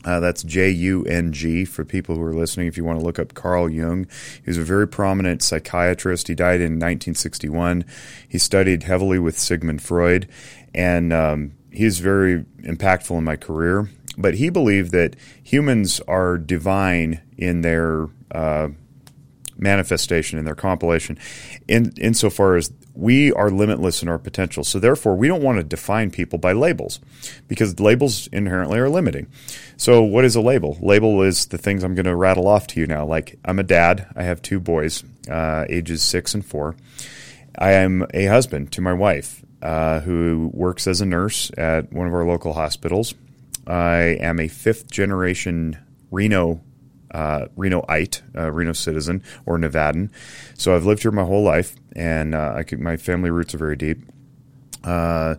[0.05, 2.67] Uh, that's J U N G for people who are listening.
[2.67, 4.07] If you want to look up Carl Jung,
[4.43, 6.29] he was a very prominent psychiatrist.
[6.29, 7.85] He died in 1961.
[8.29, 10.29] He studied heavily with Sigmund Freud,
[10.75, 13.91] and um, he's very impactful in my career.
[14.19, 18.69] But he believed that humans are divine in their uh,
[19.57, 21.19] manifestation, in their compilation,
[21.69, 24.65] in insofar as we are limitless in our potential.
[24.65, 27.01] So therefore, we don't want to define people by labels
[27.49, 29.29] because labels inherently are limiting.
[29.77, 30.79] So what is a label?
[30.81, 33.05] Label is the things I'm going to rattle off to you now.
[33.05, 34.07] Like I'm a dad.
[34.15, 36.77] I have two boys, uh, ages six and four.
[37.59, 42.07] I am a husband to my wife, uh, who works as a nurse at one
[42.07, 43.15] of our local hospitals.
[43.67, 45.79] I am a fifth generation
[46.11, 46.61] Reno
[47.13, 50.11] uh, Renoite, uh, Reno citizen or Nevadan.
[50.55, 53.77] So I've lived here my whole life, and uh, could, my family roots are very
[53.77, 53.99] deep.
[54.83, 55.37] Uh,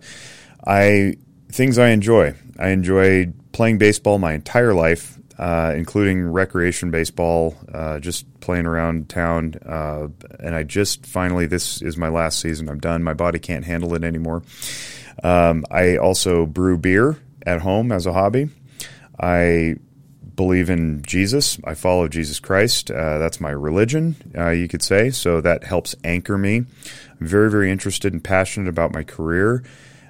[0.66, 1.16] I
[1.50, 2.34] things I enjoy.
[2.58, 9.08] I enjoyed playing baseball my entire life, uh, including recreation baseball, uh, just playing around
[9.08, 9.54] town.
[10.40, 12.68] and I just finally, this is my last season.
[12.68, 13.02] I'm done.
[13.02, 14.42] My body can't handle it anymore.
[15.22, 18.48] Um, I also brew beer at home as a hobby.
[19.20, 19.76] I
[20.36, 21.58] believe in Jesus.
[21.64, 22.90] I follow Jesus Christ.
[22.90, 25.10] Uh, that's my religion, uh, you could say.
[25.10, 26.64] So that helps anchor me.
[27.20, 29.64] I'm very, very interested and passionate about my career.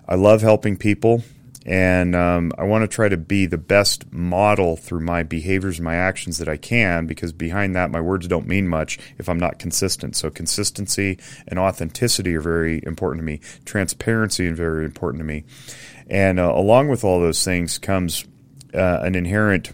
[0.08, 1.22] I love helping people.
[1.66, 5.84] And um, I want to try to be the best model through my behaviors and
[5.84, 9.38] my actions that I can, because behind that, my words don't mean much if I'm
[9.38, 10.14] not consistent.
[10.14, 13.40] So, consistency and authenticity are very important to me.
[13.64, 15.44] Transparency is very important to me.
[16.06, 18.26] And uh, along with all those things comes
[18.74, 19.72] uh, an inherent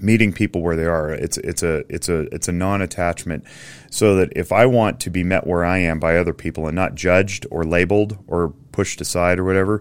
[0.00, 1.10] meeting people where they are.
[1.10, 3.44] It's it's a it's a it's a non-attachment,
[3.90, 6.74] so that if I want to be met where I am by other people and
[6.74, 9.80] not judged or labeled or pushed aside or whatever,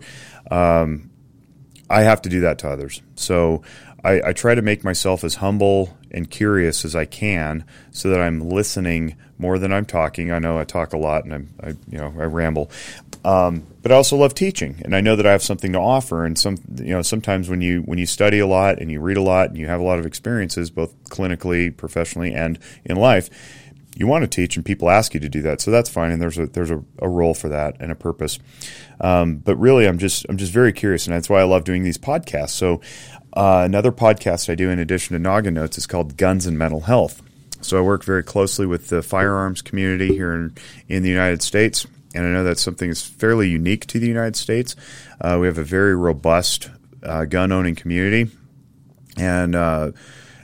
[0.52, 1.10] um,
[1.90, 3.02] I have to do that to others.
[3.16, 3.64] So
[4.04, 8.22] I, I try to make myself as humble and curious as I can, so that
[8.22, 10.32] I'm listening more than I'm talking.
[10.32, 12.72] I know I talk a lot and I'm, I, you know, I ramble,
[13.28, 16.24] um, but I also love teaching, and I know that I have something to offer.
[16.24, 19.18] And some, you know, sometimes when you when you study a lot and you read
[19.18, 23.30] a lot and you have a lot of experiences, both clinically, professionally, and in life,
[23.98, 25.60] you want to teach, and people ask you to do that.
[25.60, 28.40] So that's fine, and there's a there's a, a role for that and a purpose.
[29.02, 31.84] Um, but really, I'm just I'm just very curious, and that's why I love doing
[31.84, 32.52] these podcasts.
[32.52, 32.80] So
[33.34, 36.80] uh, another podcast I do in addition to Noggin Notes is called Guns and Mental
[36.80, 37.22] Health.
[37.60, 40.56] So I work very closely with the firearms community here in,
[40.88, 44.36] in the United States and I know that's something that's fairly unique to the United
[44.36, 44.76] States.
[45.22, 46.72] Uh, we have a very robust
[47.04, 48.32] uh, gun owning community,
[49.16, 49.92] and uh,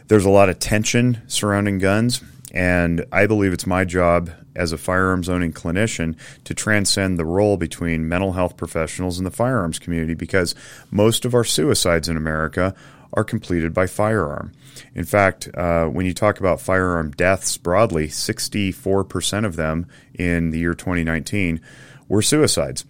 [0.07, 2.21] there's a lot of tension surrounding guns.
[2.53, 7.57] And I believe it's my job as a firearms owning clinician to transcend the role
[7.57, 10.53] between mental health professionals and the firearms community because
[10.91, 12.75] most of our suicides in America
[13.13, 14.51] are completed by firearm.
[14.95, 20.59] In fact, uh, when you talk about firearm deaths broadly, 64% of them in the
[20.59, 21.61] year 2019
[22.07, 22.85] were suicides.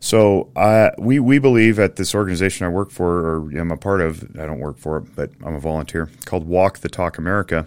[0.00, 4.00] So uh, we we believe at this organization I work for, or I'm a part
[4.00, 4.24] of.
[4.36, 7.66] I don't work for it, but I'm a volunteer called Walk the Talk America,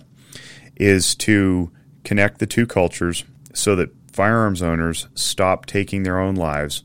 [0.75, 1.71] is to
[2.03, 3.23] connect the two cultures
[3.53, 6.83] so that firearms owners stop taking their own lives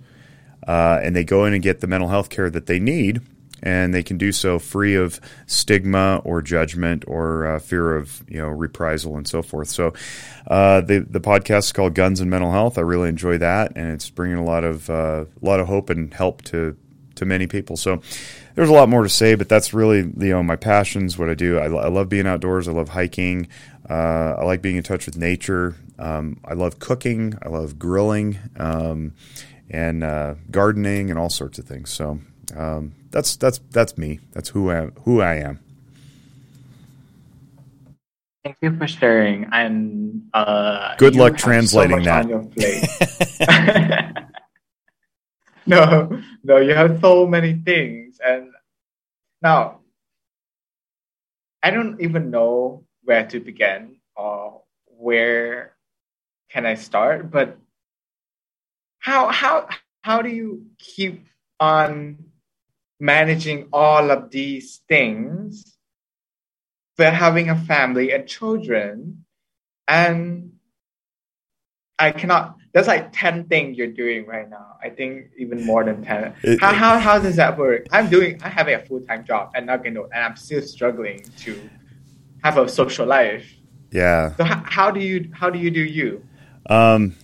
[0.66, 3.20] uh, and they go in and get the mental health care that they need
[3.62, 8.38] and they can do so free of stigma or judgment or uh, fear of you
[8.38, 9.68] know reprisal and so forth.
[9.68, 9.92] So
[10.46, 12.78] uh, the the podcast is called Guns and Mental Health.
[12.78, 15.90] I really enjoy that, and it's bringing a lot of uh, a lot of hope
[15.90, 16.76] and help to
[17.16, 17.76] to many people.
[17.76, 18.00] So
[18.54, 21.34] there's a lot more to say, but that's really you know my passions, what I
[21.34, 21.58] do.
[21.58, 22.68] I, I love being outdoors.
[22.68, 23.48] I love hiking.
[23.88, 25.74] Uh, I like being in touch with nature.
[25.98, 27.34] Um, I love cooking.
[27.42, 28.38] I love grilling.
[28.56, 29.14] Um,
[29.70, 31.90] and uh, gardening and all sorts of things.
[31.90, 32.20] So
[32.56, 34.20] um, that's that's that's me.
[34.32, 35.60] That's who I who I am.
[38.44, 39.46] Thank you for sharing.
[39.52, 42.26] And uh, good luck translating so that.
[45.66, 48.50] no, no, you have so many things, and
[49.42, 49.80] now
[51.62, 55.74] I don't even know where to begin or where
[56.48, 57.30] can I start.
[57.30, 57.58] But
[58.98, 59.68] how how
[60.02, 61.26] how do you keep
[61.60, 62.27] on
[63.00, 65.78] managing all of these things
[66.98, 69.24] we're having a family and children.
[69.86, 70.52] And
[72.00, 74.76] i cannot that's like 10 things you're doing right now.
[74.80, 77.86] I think even more than 10 it, how, how, how does that work?
[77.90, 81.70] I'm doing i have a full-time job and not and i'm still struggling to
[82.44, 83.52] have a social life.
[83.90, 84.36] Yeah.
[84.36, 86.22] So how, how do you how do you do you?
[86.68, 87.16] Um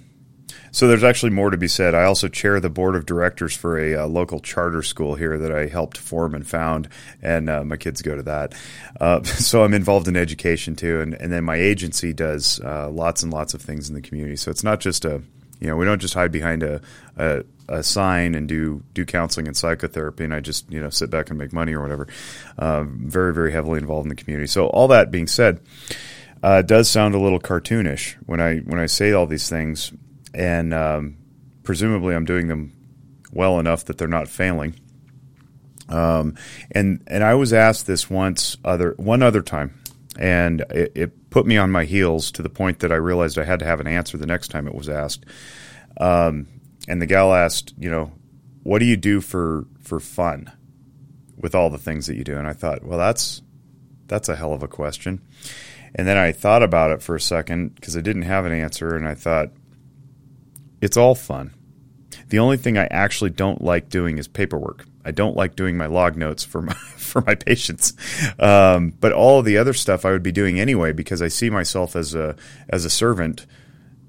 [0.74, 1.94] So there's actually more to be said.
[1.94, 5.52] I also chair the board of directors for a uh, local charter school here that
[5.52, 6.88] I helped form and found,
[7.22, 8.54] and uh, my kids go to that.
[9.00, 13.22] Uh, so I'm involved in education too, and, and then my agency does uh, lots
[13.22, 14.34] and lots of things in the community.
[14.34, 15.22] So it's not just a
[15.60, 16.80] you know, we don't just hide behind a,
[17.16, 21.08] a, a, sign and do do counseling and psychotherapy, and I just you know sit
[21.08, 22.08] back and make money or whatever.
[22.58, 24.48] Uh, very very heavily involved in the community.
[24.48, 25.60] So all that being said,
[26.42, 29.92] uh, does sound a little cartoonish when I when I say all these things,
[30.34, 31.16] and um,
[31.62, 32.72] presumably I'm doing them
[33.32, 34.74] well enough that they're not failing.
[35.88, 36.36] Um,
[36.70, 39.78] and and I was asked this once other one other time,
[40.18, 43.44] and it, it, put me on my heels to the point that I realized I
[43.44, 45.26] had to have an answer the next time it was asked.
[45.98, 46.46] Um,
[46.88, 48.12] and the gal asked, you know,
[48.62, 50.50] what do you do for for fun
[51.36, 52.36] with all the things that you do?
[52.36, 53.42] And I thought, well, that's
[54.06, 55.20] that's a hell of a question.
[55.94, 58.96] And then I thought about it for a second because I didn't have an answer,
[58.96, 59.50] and I thought,
[60.84, 61.54] it's all fun.
[62.28, 64.84] The only thing I actually don't like doing is paperwork.
[65.02, 67.94] I don't like doing my log notes for my for my patients,
[68.38, 71.96] um, but all the other stuff I would be doing anyway because I see myself
[71.96, 72.36] as a
[72.68, 73.46] as a servant,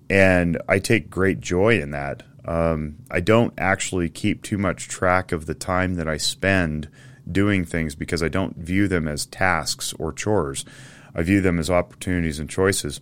[0.09, 2.23] and I take great joy in that.
[2.43, 6.89] Um, I don't actually keep too much track of the time that I spend
[7.29, 10.65] doing things because I don't view them as tasks or chores.
[11.15, 12.99] I view them as opportunities and choices.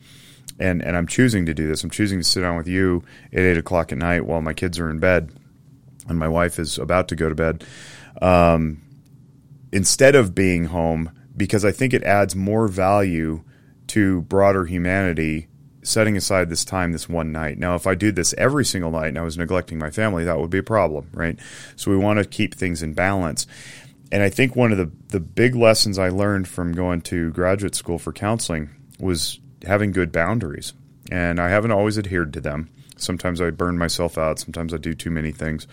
[0.64, 1.84] And and I'm choosing to do this.
[1.84, 4.80] I'm choosing to sit down with you at eight o'clock at night while my kids
[4.80, 5.32] are in bed
[6.08, 7.64] and my wife is about to go to bed,
[8.22, 8.82] um,
[9.72, 13.44] instead of being home, because I think it adds more value
[13.88, 15.48] to broader humanity
[15.82, 17.58] setting aside this time this one night.
[17.58, 20.40] Now, if I do this every single night and I was neglecting my family, that
[20.40, 21.38] would be a problem, right?
[21.76, 23.48] So we want to keep things in balance.
[24.12, 27.76] And I think one of the, the big lessons I learned from going to graduate
[27.76, 30.74] school for counseling was having good boundaries.
[31.12, 32.70] And I haven't always adhered to them.
[32.98, 34.40] Sometimes I burn myself out.
[34.40, 35.68] Sometimes I do too many things.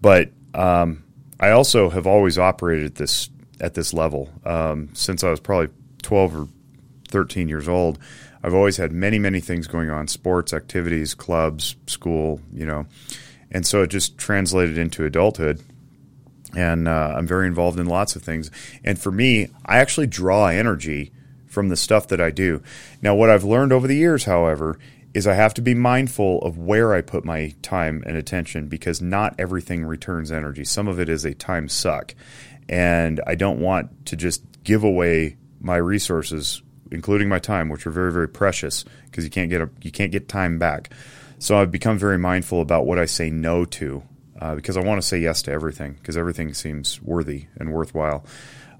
[0.00, 1.04] But um,
[1.40, 5.72] I also have always operated at this at this level um, since I was probably
[6.02, 6.48] 12 or
[7.08, 7.98] 13 years old.
[8.42, 12.86] I've always had many, many things going on sports, activities, clubs, school, you know.
[13.50, 15.62] And so it just translated into adulthood.
[16.54, 18.50] And uh, I'm very involved in lots of things.
[18.84, 21.12] And for me, I actually draw energy
[21.56, 22.62] from the stuff that I do.
[23.00, 24.78] Now, what I've learned over the years, however,
[25.14, 29.00] is I have to be mindful of where I put my time and attention because
[29.00, 30.64] not everything returns energy.
[30.64, 32.14] Some of it is a time suck.
[32.68, 37.90] And I don't want to just give away my resources, including my time, which are
[37.90, 40.90] very, very precious because you can't get you can't get time back.
[41.38, 44.02] So I've become very mindful about what I say no to
[44.38, 48.26] uh, because I want to say yes to everything because everything seems worthy and worthwhile.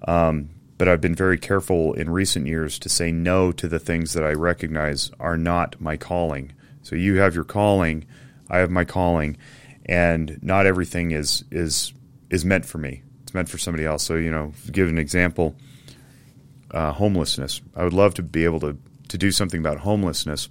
[0.06, 4.12] Um, but I've been very careful in recent years to say no to the things
[4.12, 6.52] that I recognize are not my calling.
[6.82, 8.04] So you have your calling,
[8.50, 9.38] I have my calling,
[9.86, 11.92] and not everything is is
[12.30, 13.02] is meant for me.
[13.22, 14.02] It's meant for somebody else.
[14.04, 15.56] So you know, give an example,
[16.70, 17.60] uh, homelessness.
[17.74, 18.76] I would love to be able to
[19.08, 20.48] to do something about homelessness.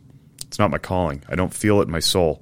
[0.48, 1.24] It's not my calling.
[1.30, 2.42] I don't feel it in my soul.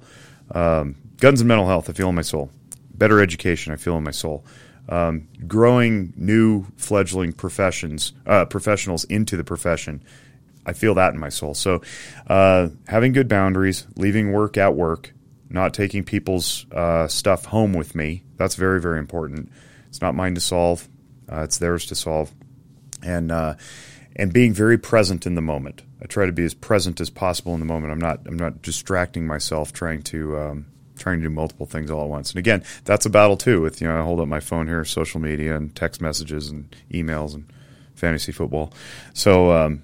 [0.54, 2.50] Um, guns and mental health, I feel in my soul.
[2.94, 4.44] Better education, I feel in my soul
[4.88, 10.02] um, growing new fledgling professions uh, professionals into the profession.
[10.66, 11.54] I feel that in my soul.
[11.54, 11.82] So,
[12.26, 15.12] uh, having good boundaries, leaving work at work,
[15.50, 18.24] not taking people's uh, stuff home with me.
[18.36, 19.52] That's very, very important.
[19.88, 20.88] It's not mine to solve.
[21.30, 22.32] Uh, it's theirs to solve,
[23.02, 23.54] and uh,
[24.16, 25.82] and being very present in the moment.
[26.02, 27.92] I try to be as present as possible in the moment.
[27.92, 28.20] I'm not.
[28.26, 32.30] I'm not distracting myself trying to um, trying to do multiple things all at once.
[32.30, 33.60] And again, that's a battle too.
[33.60, 36.74] With you know, I hold up my phone here, social media and text messages and
[36.92, 37.52] emails and
[37.94, 38.72] fantasy football.
[39.12, 39.82] So um,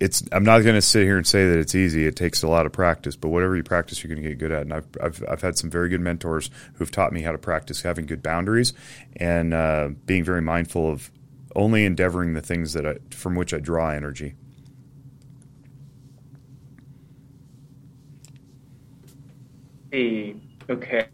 [0.00, 0.22] it's.
[0.32, 2.06] I'm not going to sit here and say that it's easy.
[2.06, 4.52] It takes a lot of practice, but whatever you practice, you're going to get good
[4.52, 4.62] at.
[4.62, 7.82] And I've, I've I've had some very good mentors who've taught me how to practice
[7.82, 8.72] having good boundaries
[9.16, 11.10] and uh, being very mindful of
[11.56, 14.34] only endeavoring the things that I, from which I draw energy.
[20.68, 21.08] Okay,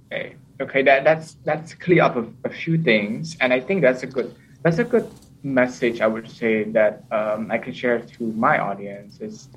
[0.61, 0.83] okay.
[0.83, 4.35] That that's that's clear up a, a, few things, and I think that's a good
[4.63, 5.11] that's a good
[5.43, 6.01] message.
[6.01, 9.49] I would say that um, I can share to my audience is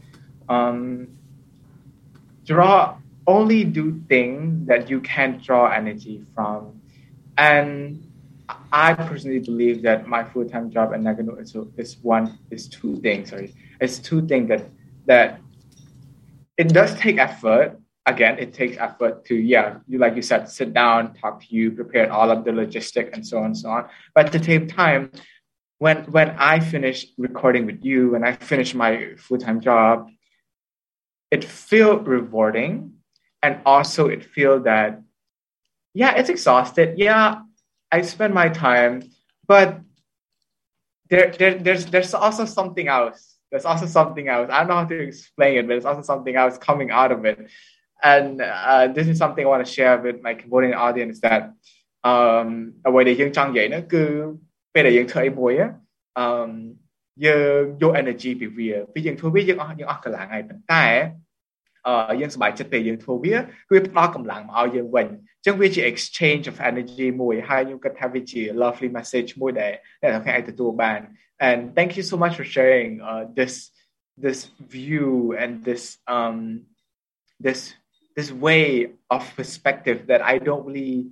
[0.50, 1.08] um,
[2.46, 6.82] draw only do things that you can draw energy from,
[7.38, 8.04] and
[8.72, 12.98] I personally believe that my full time job at Nagano is, is one is two
[12.98, 13.30] things.
[13.30, 14.66] Sorry, it's two things that
[15.06, 15.40] that
[16.58, 20.74] it does take effort again, it takes effort to, yeah, you, like you said, sit
[20.74, 23.90] down, talk to you, prepare all of the logistic and so on and so on.
[24.14, 25.12] But at the same time,
[25.80, 30.10] when when I finish recording with you and I finish my full-time job,
[31.32, 32.94] it felt rewarding.
[33.42, 35.02] And also it feel that
[35.94, 36.98] yeah it's exhausted.
[36.98, 37.42] Yeah
[37.92, 39.04] i spend my time
[39.48, 39.80] but
[41.10, 43.36] there, there there's there's also something else.
[43.52, 44.50] There's also something else.
[44.50, 47.26] I don't know how to explain it but there's also something else coming out of
[47.26, 47.50] it
[48.13, 48.41] and
[48.71, 51.43] uh, this is something i want to share with my cambodian audience that
[52.11, 52.49] um
[52.87, 54.05] អ្វីដែលយើងចង់និយាយហ្នឹងគឺ
[54.75, 55.53] ពេលដែលយើងធ្វើអីមួយ
[57.27, 60.87] យើងយក energy ពីវាពេលយើងធ្វើវាយើងអស់យើងអស់កម្លាំងហើយប៉ុន្តែ
[61.87, 63.37] អឺយើងសប្បាយចិត្តពេលយើងធ្វើវា
[63.71, 71.01] គឺផ្ដល់កម្លាំងមកឲ្យយើងវិញអញ្ចឹងវាជា exchange of energy មួយហើយខ្ញុំគិតថាវាជា lovely message មួយដែលដែលខ្ញុំអាចទទួលបាន
[71.49, 73.55] and thank you so much for sharing uh, this
[74.25, 74.39] this
[74.75, 75.11] view
[75.43, 75.83] and this
[76.17, 76.37] um
[77.47, 77.61] this
[78.16, 81.08] this way of perspective that I don't really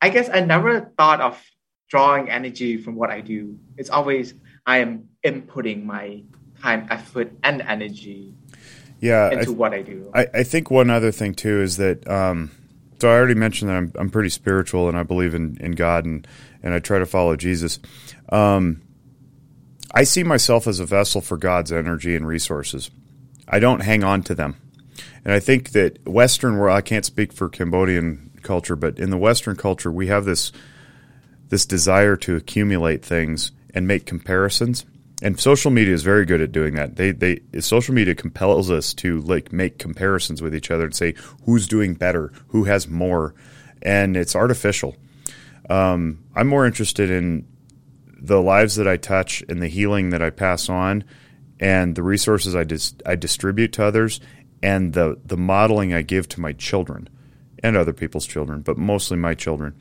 [0.00, 1.42] I guess I never thought of
[1.88, 3.58] drawing energy from what I do.
[3.76, 4.34] It's always
[4.66, 6.22] I am inputting my
[6.60, 8.34] time, effort, and energy
[9.00, 10.10] yeah, into th- what I do.
[10.14, 12.50] I, I, think one other thing too is that um,
[13.00, 16.04] so I already mentioned that I'm I'm pretty spiritual and I believe in, in God
[16.04, 16.26] and
[16.62, 17.78] and I try to follow Jesus.
[18.30, 18.82] Um,
[19.92, 22.90] I see myself as a vessel for God's energy and resources.
[23.46, 24.56] I don't hang on to them.
[25.24, 29.18] And I think that Western world I can't speak for Cambodian culture, but in the
[29.18, 30.52] Western culture we have this
[31.48, 34.84] this desire to accumulate things and make comparisons
[35.22, 36.96] and social media is very good at doing that.
[36.96, 41.14] They they social media compels us to like make comparisons with each other and say
[41.44, 43.34] who's doing better, who has more,
[43.80, 44.96] and it's artificial.
[45.70, 47.46] Um, I'm more interested in
[48.06, 51.04] the lives that I touch and the healing that I pass on,
[51.58, 54.20] and the resources I dis- I distribute to others,
[54.64, 57.08] and the the modeling I give to my children
[57.62, 59.74] and other people's children, but mostly my children.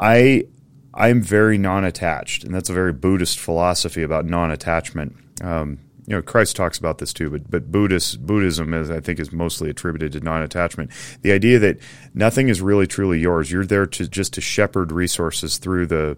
[0.00, 0.46] I
[0.94, 5.14] I'm very non-attached, and that's a very Buddhist philosophy about non-attachment.
[5.42, 9.20] Um, you know, Christ talks about this too, but but Buddhist Buddhism is, I think,
[9.20, 10.90] is mostly attributed to non-attachment.
[11.20, 11.78] The idea that
[12.14, 13.52] nothing is really truly yours.
[13.52, 16.16] You're there to just to shepherd resources through the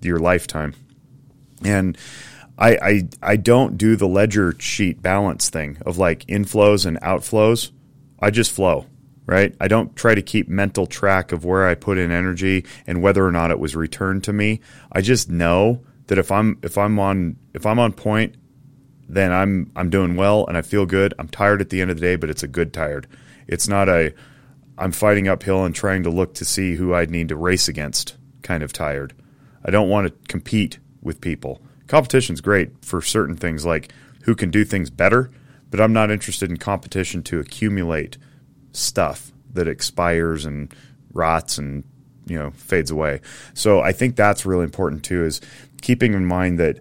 [0.00, 0.72] your lifetime,
[1.62, 1.98] and
[2.62, 7.70] I I I don't do the ledger sheet balance thing of like inflows and outflows.
[8.20, 8.86] I just flow
[9.26, 9.54] right?
[9.60, 13.24] I don't try to keep mental track of where I put in energy and whether
[13.24, 14.60] or not it was returned to me.
[14.90, 18.36] I just know that if I'm if I'm on if I'm on point,
[19.08, 21.14] then I'm I'm doing well and I feel good.
[21.18, 23.06] I'm tired at the end of the day, but it's a good tired.
[23.46, 24.12] It's not a
[24.76, 28.16] I'm fighting uphill and trying to look to see who I'd need to race against
[28.42, 29.14] kind of tired.
[29.64, 31.62] I don't want to compete with people.
[31.92, 35.30] Competition's great for certain things like who can do things better,
[35.70, 38.16] but I'm not interested in competition to accumulate
[38.72, 40.74] stuff that expires and
[41.12, 41.84] rots and
[42.24, 43.20] you know fades away.
[43.52, 45.42] So I think that's really important too is
[45.82, 46.80] keeping in mind that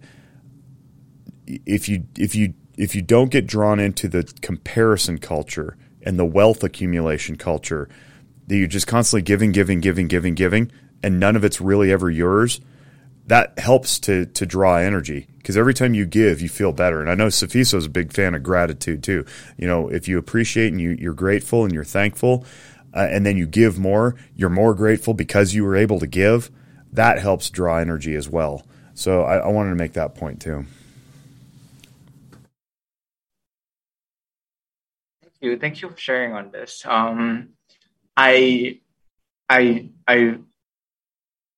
[1.46, 6.24] if you if you if you don't get drawn into the comparison culture and the
[6.24, 7.90] wealth accumulation culture
[8.48, 10.72] that you're just constantly giving giving giving giving giving
[11.04, 12.62] and none of it's really ever yours
[13.32, 17.00] that helps to to draw energy because every time you give, you feel better.
[17.00, 19.24] And I know Safiso is a big fan of gratitude too.
[19.58, 22.44] You know, if you appreciate and you, you're grateful and you're thankful,
[22.94, 26.52] uh, and then you give more, you're more grateful because you were able to give.
[26.92, 28.68] That helps draw energy as well.
[28.96, 30.66] So I, I wanted to make that point too.
[35.22, 35.58] Thank you.
[35.58, 36.84] Thank you for sharing on this.
[36.86, 37.52] Um,
[38.18, 38.82] I,
[39.48, 40.40] I, I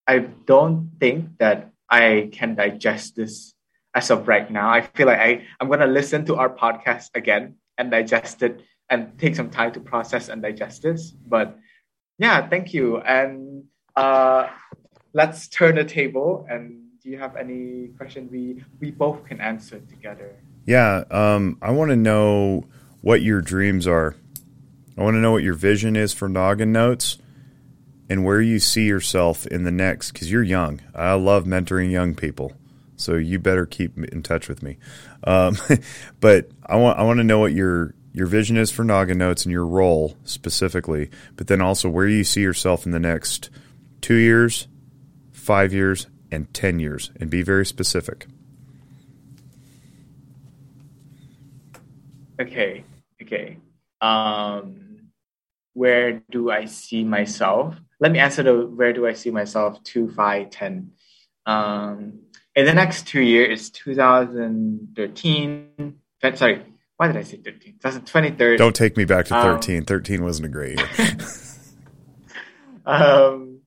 [0.07, 3.53] I don't think that I can digest this
[3.95, 4.69] as of right now.
[4.69, 8.61] I feel like I, I'm going to listen to our podcast again and digest it
[8.89, 11.11] and take some time to process and digest this.
[11.11, 11.57] But
[12.17, 12.97] yeah, thank you.
[12.97, 14.49] And uh,
[15.13, 16.45] let's turn the table.
[16.49, 20.35] And do you have any question we, we both can answer together?
[20.65, 22.65] Yeah, um, I want to know
[23.01, 24.15] what your dreams are.
[24.97, 27.17] I want to know what your vision is for Noggin Notes
[28.09, 30.81] and where you see yourself in the next because you're young.
[30.93, 32.53] I love mentoring young people,
[32.95, 34.77] so you better keep in touch with me.
[35.23, 35.57] Um,
[36.19, 39.45] but I want I want to know what your your vision is for Noggin Notes
[39.45, 43.49] and your role specifically, but then also where you see yourself in the next
[44.01, 44.67] two years,
[45.31, 48.27] five years, and ten years, and be very specific.
[52.39, 52.83] Okay.
[53.21, 53.57] Okay.
[54.01, 55.09] Um,
[55.73, 57.75] where do I see myself?
[58.03, 60.91] Let me answer the where do I see myself two, five, ten.
[61.45, 62.23] Um,
[62.53, 65.95] in the next two years, 2013.
[66.35, 66.61] Sorry,
[66.97, 67.75] why did I say 13?
[67.81, 68.57] 2023.
[68.57, 69.77] Don't take me back to 13.
[69.77, 70.87] Um, 13 wasn't a great year.
[72.85, 73.61] um,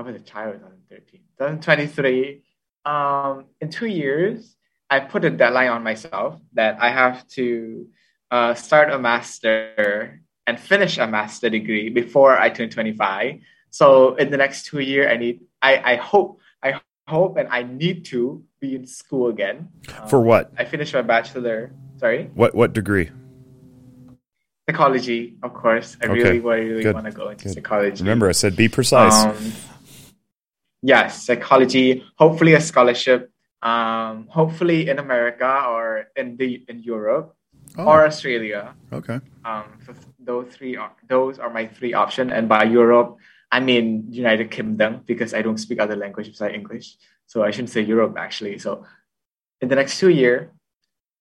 [0.00, 1.20] I was a child in 2013.
[1.38, 2.42] 2023.
[2.84, 4.56] Um, in two years,
[4.90, 7.86] I put a deadline on myself that I have to
[8.32, 13.42] uh, start a master and finish a master degree before I turn 25.
[13.70, 17.62] So in the next two years, I need, I, I hope, I hope and I
[17.62, 19.68] need to be in school again.
[20.08, 20.52] For Um, what?
[20.58, 21.72] I finished my bachelor.
[21.98, 23.10] Sorry, What what degree?
[24.68, 25.96] psychology, of course.
[26.00, 27.54] I Okay, really, really good, want to go into good.
[27.54, 28.02] psychology.
[28.04, 29.12] Remember, I said be precise.
[29.24, 29.52] Um,
[30.82, 32.04] yes, psychology.
[32.16, 33.30] Hopefully, a scholarship.
[33.62, 37.36] Um, hopefully in America or in the in Europe
[37.76, 38.72] oh, or Australia.
[38.90, 39.20] okay.
[39.44, 42.32] Um, so those three are those are my three options.
[42.32, 43.18] And by Europe,
[43.52, 46.96] I mean United Kingdom because I don't speak other language besides English.
[47.26, 48.58] So I shouldn't say Europe actually.
[48.58, 48.84] So
[49.60, 50.52] in the next two year,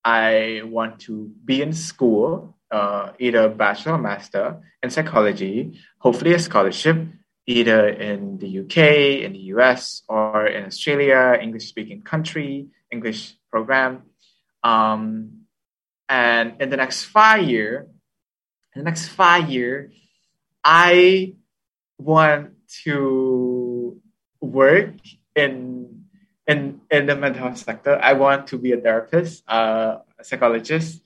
[0.04, 6.40] I want to be in school, uh, either bachelor or master in psychology, hopefully a
[6.40, 6.98] scholarship,
[7.46, 14.04] either in the UK, in the US, or in Australia, English speaking country, English program.
[14.64, 15.46] Um,
[16.08, 17.88] and in the next five year,
[18.76, 19.92] in the next five year,
[20.64, 21.34] I
[22.00, 22.52] want
[22.84, 24.02] to
[24.42, 24.96] work
[25.36, 26.06] in
[26.48, 28.00] in in the mental health sector.
[28.02, 31.04] I want to be a therapist, uh, a psychologist,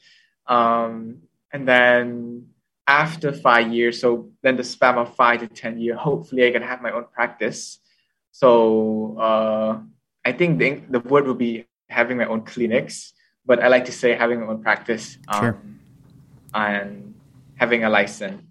[0.48, 1.18] um,
[1.52, 2.48] and then
[2.88, 6.62] after five years, so then the span of five to ten years, hopefully I can
[6.62, 7.80] have my own practice.
[8.32, 9.80] So uh,
[10.26, 13.14] I think the, the word would be having my own clinics,
[13.46, 15.58] but I like to say having my own practice um, Sure.
[16.54, 17.14] and
[17.56, 18.41] having a license.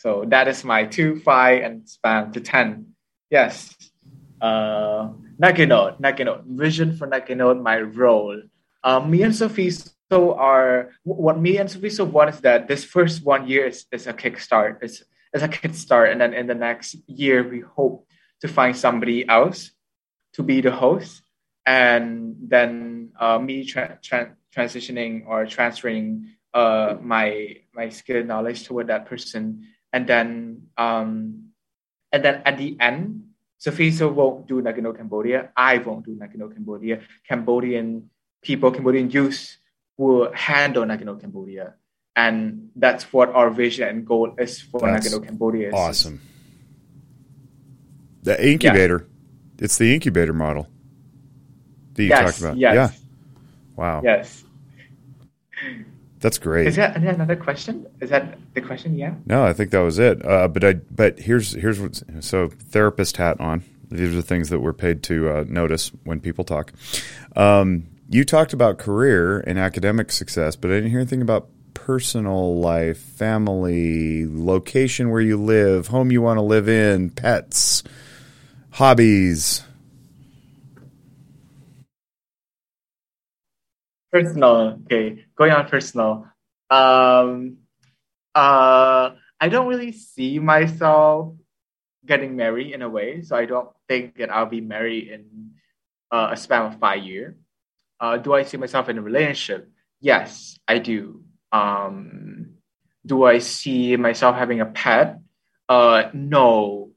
[0.00, 2.96] So that is my two, five, and span to ten.
[3.28, 3.76] Yes.
[4.40, 6.00] Uh, Noggin Note,
[6.48, 8.40] vision for Noggin Note, my role.
[8.82, 9.70] Uh, me and Sophie
[10.10, 14.06] so are what me and Safiso want is that this first one year is, is
[14.06, 14.78] a kickstart.
[14.80, 18.08] It's, it's a kickstart, and then in the next year we hope
[18.40, 19.70] to find somebody else
[20.32, 21.22] to be the host,
[21.66, 28.88] and then uh, me tra- tra- transitioning or transferring uh, my my skill knowledge toward
[28.88, 31.50] that person, and then um,
[32.12, 33.24] and then at the end,
[33.60, 35.50] Safiso won't do Noggin Note Cambodia.
[35.56, 37.00] I won't do Noggin Note Cambodia.
[37.28, 38.10] Cambodian
[38.42, 39.56] people, Cambodian youth
[39.96, 41.74] will handle Noggin Note Cambodia.
[42.16, 45.70] And that's what our vision and goal is for That's Noggin Note Cambodia.
[45.72, 46.20] Awesome.
[48.22, 49.06] The incubator.
[49.58, 50.66] It's the incubator model
[51.94, 52.56] that you Yes, talked about.
[52.56, 52.90] yes, Yeah.
[53.76, 54.00] Wow.
[54.02, 54.44] yes.
[56.20, 56.66] That's great.
[56.66, 57.86] Is that, is that another question?
[58.00, 58.96] Is that the question?
[58.96, 59.14] Yeah.
[59.24, 60.24] No, I think that was it.
[60.24, 63.64] Uh, but I but here's here's what so therapist hat on.
[63.90, 66.72] These are the things that we're paid to uh, notice when people talk.
[67.34, 72.60] Um, you talked about career and academic success, but I didn't hear anything about personal
[72.60, 77.82] life, family, location where you live, home you want to live in, pets,
[78.72, 79.62] hobbies.
[84.12, 84.80] Personal.
[84.84, 85.24] Okay.
[85.36, 86.26] Going on personal.
[86.70, 87.58] Um,
[88.34, 91.34] uh, I don't really see myself
[92.04, 93.22] getting married in a way.
[93.22, 95.52] So I don't think that I'll be married in
[96.10, 97.36] uh, a span of five years.
[98.00, 99.70] Uh, do I see myself in a relationship?
[100.00, 101.22] Yes, I do.
[101.52, 102.54] Um,
[103.04, 105.18] do I see myself having a pet?
[105.68, 106.90] Uh, no.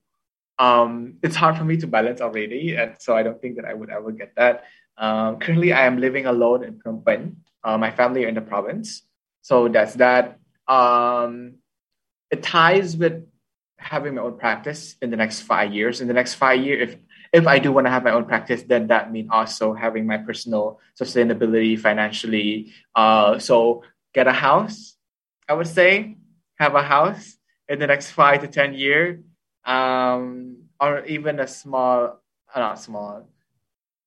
[0.58, 3.74] Um, it's hard for me to balance already, and so I don't think that I
[3.74, 4.64] would ever get that.
[4.98, 7.38] Um, currently, I am living alone in Phnom Penh.
[7.64, 9.04] Uh, my family are in the province,
[9.42, 10.40] so that's that.
[10.68, 11.56] Um,
[12.30, 13.26] it ties with
[13.78, 16.02] having my own practice in the next five years.
[16.02, 17.00] In the next five years, if
[17.34, 20.18] if I do want to have my own practice, then that means also having my
[20.18, 22.72] personal sustainability financially.
[22.94, 23.84] Uh, so
[24.14, 24.96] get a house,
[25.50, 26.18] I would say,
[26.60, 27.38] have a house
[27.68, 29.20] in the next five to ten years,
[29.66, 32.22] um, or even a small,
[32.54, 33.28] uh, not small,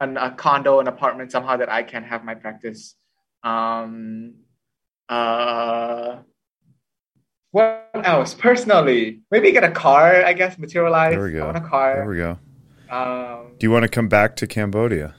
[0.00, 2.94] an, a condo, an apartment somehow that I can have my practice.
[3.42, 4.34] Um,
[5.08, 6.18] uh,
[7.50, 8.34] what else?
[8.34, 10.24] Personally, maybe get a car.
[10.24, 11.12] I guess materialize.
[11.12, 11.42] There we go.
[11.42, 11.94] I want a car.
[11.96, 12.38] There we go.
[12.90, 15.14] Um, Do you want to come back to Cambodia?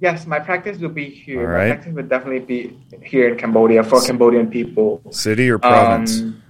[0.00, 1.40] yes, my practice will be here.
[1.42, 1.68] All My right.
[1.68, 5.02] practice will definitely be here in Cambodia for Cambodian people.
[5.10, 6.20] City or province?
[6.20, 6.42] Um,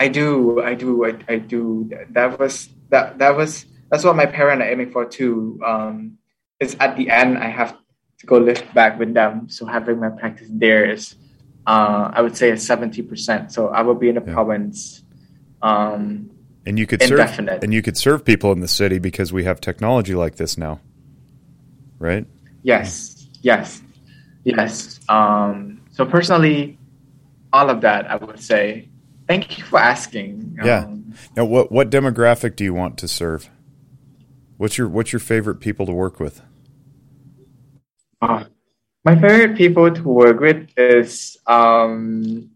[0.00, 1.88] I do, I do, I, I do.
[2.10, 5.60] That was that that was that's what my parents are aiming for too.
[5.64, 6.18] Um,
[6.58, 7.78] is at the end I have
[8.18, 9.48] to go live back with them.
[9.48, 11.14] So having my practice there is,
[11.64, 13.52] uh, I would say, a seventy percent.
[13.52, 14.32] So I will be in the Yeah.
[14.34, 15.04] province.
[15.62, 16.28] Um,
[16.66, 19.60] and you could serve and you could serve people in the city because we have
[19.60, 20.80] technology like this now.
[22.00, 22.26] Right?
[22.64, 23.80] Yes, yes,
[24.42, 24.98] yes.
[25.08, 26.78] Um, so personally,
[27.52, 28.88] all of that I would say.
[29.28, 30.58] Thank you for asking.
[30.64, 30.80] Yeah.
[30.84, 33.48] Um, Now, what what demographic do you want to serve?
[34.56, 36.42] What's your what's your favorite people to work with?
[38.22, 38.44] uh,
[39.04, 42.50] My favorite people to work with is um,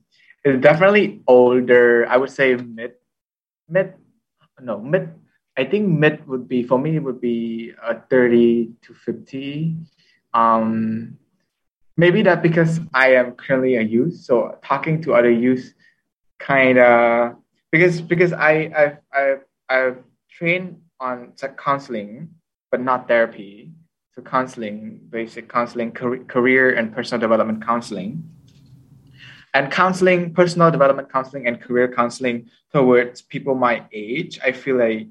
[0.44, 2.06] is definitely older.
[2.08, 2.94] I would say mid,
[3.68, 3.94] mid,
[4.60, 5.10] no mid.
[5.56, 9.76] I think mid would be for me It would be a thirty to fifty.
[10.32, 11.18] Um,
[11.96, 15.74] maybe that because I am currently a youth, so talking to other youth,
[16.38, 17.36] kind of
[17.72, 19.98] because because I I've I've, I've
[20.30, 22.30] trained on counseling,
[22.70, 23.72] but not therapy
[24.14, 28.24] So counseling, basic counseling, career and personal development counseling.
[29.54, 35.08] And counseling, personal development counseling, and career counseling towards people my age, I feel like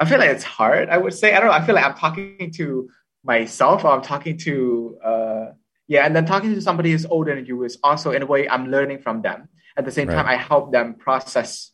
[0.00, 0.88] I feel like it's hard.
[0.88, 1.54] I would say I don't know.
[1.54, 2.88] I feel like I'm talking to
[3.22, 5.46] myself, or I'm talking to uh,
[5.86, 8.48] yeah, and then talking to somebody who's older than you is also in a way
[8.48, 9.48] I'm learning from them.
[9.76, 10.14] At the same right.
[10.14, 11.73] time, I help them process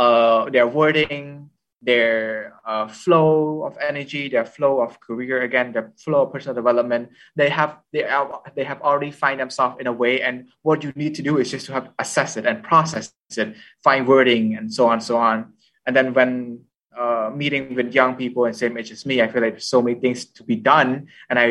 [0.00, 1.50] uh, their wording,
[1.82, 7.10] their uh, flow of energy, their flow of career, again, their flow of personal development.
[7.36, 10.92] They have they are, they have already find themselves in a way, and what you
[10.96, 14.72] need to do is just to have assess it and process it, find wording, and
[14.72, 15.52] so on, so on.
[15.84, 16.64] And then when
[16.96, 19.82] uh, meeting with young people and same age as me, I feel like there's so
[19.82, 21.48] many things to be done, and I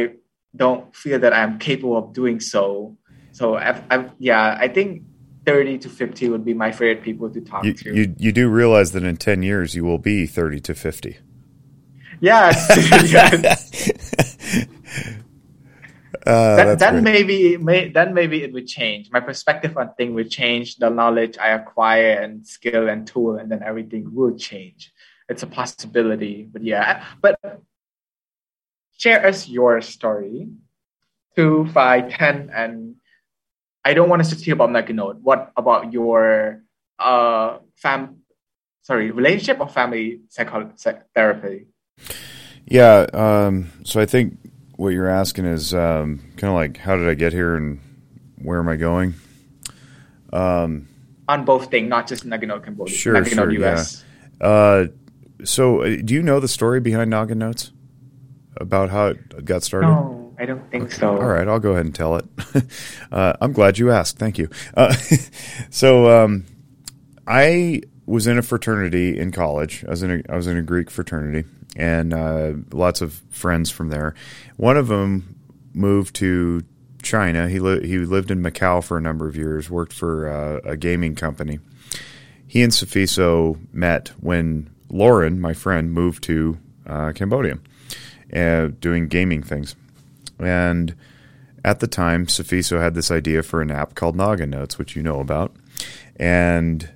[0.55, 2.97] don't feel that I'm capable of doing so.
[3.31, 5.03] So I've, I've yeah, I think
[5.45, 7.95] 30 to 50 would be my favorite people to talk you, to.
[7.95, 11.17] You, you do realize that in 10 years you will be 30 to 50.
[12.19, 13.91] Yes.
[16.25, 19.09] Uh, then, then maybe may, then maybe it would change.
[19.09, 20.75] My perspective on things would change.
[20.75, 24.93] The knowledge I acquire and skill and tool, and then everything will change.
[25.29, 27.05] It's a possibility, but yeah.
[27.21, 27.39] But
[28.97, 30.49] share us your story,
[31.35, 32.95] two, five, ten, and
[33.85, 35.17] I don't want us to hear about Note.
[35.21, 36.63] What about your
[36.99, 38.19] uh fam
[38.89, 40.73] sorry, relationship or family psychology
[41.13, 41.67] therapy?
[42.65, 44.39] Yeah, um, so I think
[44.77, 47.79] what you're asking is um, kind of like how did I get here and
[48.41, 49.13] where am I going?
[50.33, 50.87] Um,
[51.27, 52.95] on both things, not just Note Cambodia.
[52.95, 54.03] Sure, Note sure, US.
[54.41, 54.47] Yeah.
[54.47, 54.87] Uh,
[55.43, 57.71] so, uh, do you know the story behind Noggin Notes
[58.57, 59.87] about how it got started?
[59.87, 60.28] No.
[60.39, 61.09] I don't think so.
[61.09, 62.25] All right, I'll go ahead and tell it.
[63.11, 64.17] uh, I'm glad you asked.
[64.17, 64.49] Thank you.
[64.73, 64.93] Uh,
[65.69, 66.45] so um,
[67.27, 69.83] I was in a fraternity in college.
[69.85, 73.69] I was in a, I was in a Greek fraternity, and uh, lots of friends
[73.69, 74.15] from there.
[74.55, 75.35] One of them
[75.73, 76.63] moved to
[77.03, 77.49] China.
[77.49, 79.69] He li- he lived in Macau for a number of years.
[79.69, 81.59] Worked for uh, a gaming company.
[82.47, 87.59] He and Safiso met when Lauren, my friend, moved to uh, Cambodia,
[88.33, 89.75] uh, doing gaming things.
[90.39, 90.95] And
[91.63, 95.03] at the time, Safiso had this idea for an app called Naga Notes, which you
[95.03, 95.55] know about.
[96.15, 96.89] And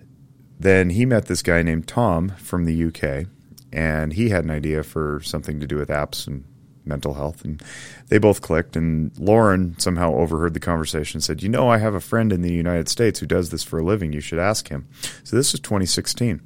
[0.59, 3.27] then he met this guy named Tom from the UK,
[3.71, 6.45] and he had an idea for something to do with apps and
[6.85, 7.43] mental health.
[7.43, 7.61] And
[8.07, 8.75] they both clicked.
[8.75, 12.41] And Lauren somehow overheard the conversation and said, You know, I have a friend in
[12.41, 14.13] the United States who does this for a living.
[14.13, 14.87] You should ask him.
[15.23, 16.41] So this was 2016.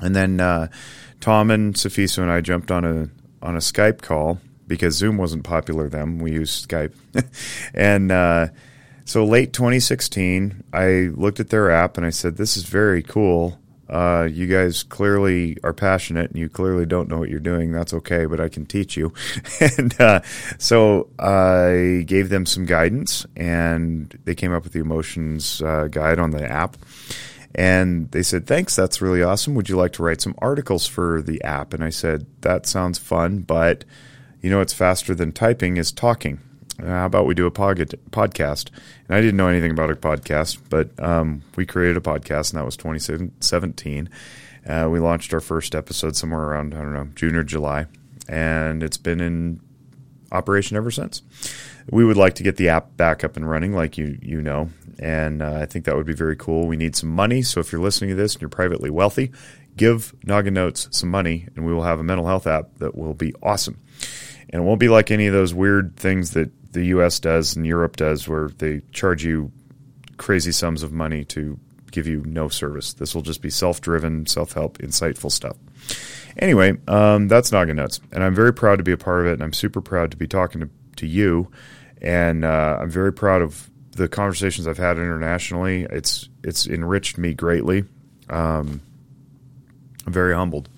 [0.00, 0.68] And then uh,
[1.20, 3.08] Tom and Safiso and I jumped on a
[3.42, 6.18] on a Skype call because Zoom wasn't popular then.
[6.18, 6.92] We used Skype.
[7.74, 8.48] and uh,
[9.04, 13.58] so late 2016, I looked at their app and I said, This is very cool.
[13.88, 17.70] Uh, you guys clearly are passionate and you clearly don't know what you're doing.
[17.70, 19.12] That's okay, but I can teach you.
[19.78, 20.22] and uh,
[20.58, 26.18] so I gave them some guidance and they came up with the emotions uh, guide
[26.18, 26.76] on the app.
[27.54, 29.54] And they said, Thanks, that's really awesome.
[29.54, 31.72] Would you like to write some articles for the app?
[31.72, 33.84] And I said, That sounds fun, but
[34.40, 36.40] you know, it's faster than typing is talking.
[36.80, 38.70] Uh, how about we do a pod- podcast?
[39.08, 42.58] And I didn't know anything about a podcast, but um, we created a podcast, and
[42.58, 44.08] that was 2017.
[44.66, 47.86] Uh, we launched our first episode somewhere around, I don't know, June or July,
[48.28, 49.60] and it's been in
[50.32, 51.22] operation ever since.
[51.90, 54.70] We would like to get the app back up and running, like you you know,
[54.98, 56.66] and uh, I think that would be very cool.
[56.66, 59.30] We need some money, so if you're listening to this and you're privately wealthy,
[59.76, 63.14] give Noggin Notes some money, and we will have a mental health app that will
[63.14, 63.78] be awesome
[64.56, 67.20] and it won't be like any of those weird things that the U.S.
[67.20, 69.52] does and Europe does, where they charge you
[70.16, 72.94] crazy sums of money to give you no service.
[72.94, 75.58] This will just be self-driven, self-help, insightful stuff.
[76.38, 79.34] Anyway, um, that's Noggin Notes, and I'm very proud to be a part of it,
[79.34, 81.50] and I'm super proud to be talking to, to you,
[82.00, 85.86] and uh, I'm very proud of the conversations I've had internationally.
[85.90, 87.84] It's it's enriched me greatly.
[88.30, 88.80] Um,
[90.06, 90.70] I'm very humbled.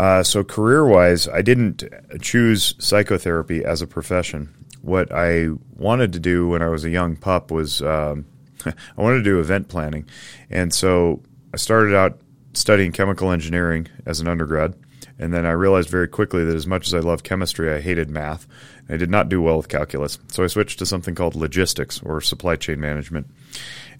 [0.00, 1.84] Uh, so career wise, I didn't
[2.22, 4.48] choose psychotherapy as a profession.
[4.80, 8.24] What I wanted to do when I was a young pup was um,
[8.64, 10.08] I wanted to do event planning,
[10.48, 11.20] and so
[11.52, 12.18] I started out
[12.54, 14.74] studying chemical engineering as an undergrad,
[15.18, 18.08] And then I realized very quickly that as much as I loved chemistry, I hated
[18.08, 18.46] math.
[18.88, 20.18] I did not do well with calculus.
[20.28, 23.26] So I switched to something called logistics or supply chain management.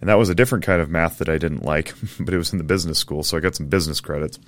[0.00, 2.52] And that was a different kind of math that I didn't like, but it was
[2.52, 4.38] in the business school, so I got some business credits.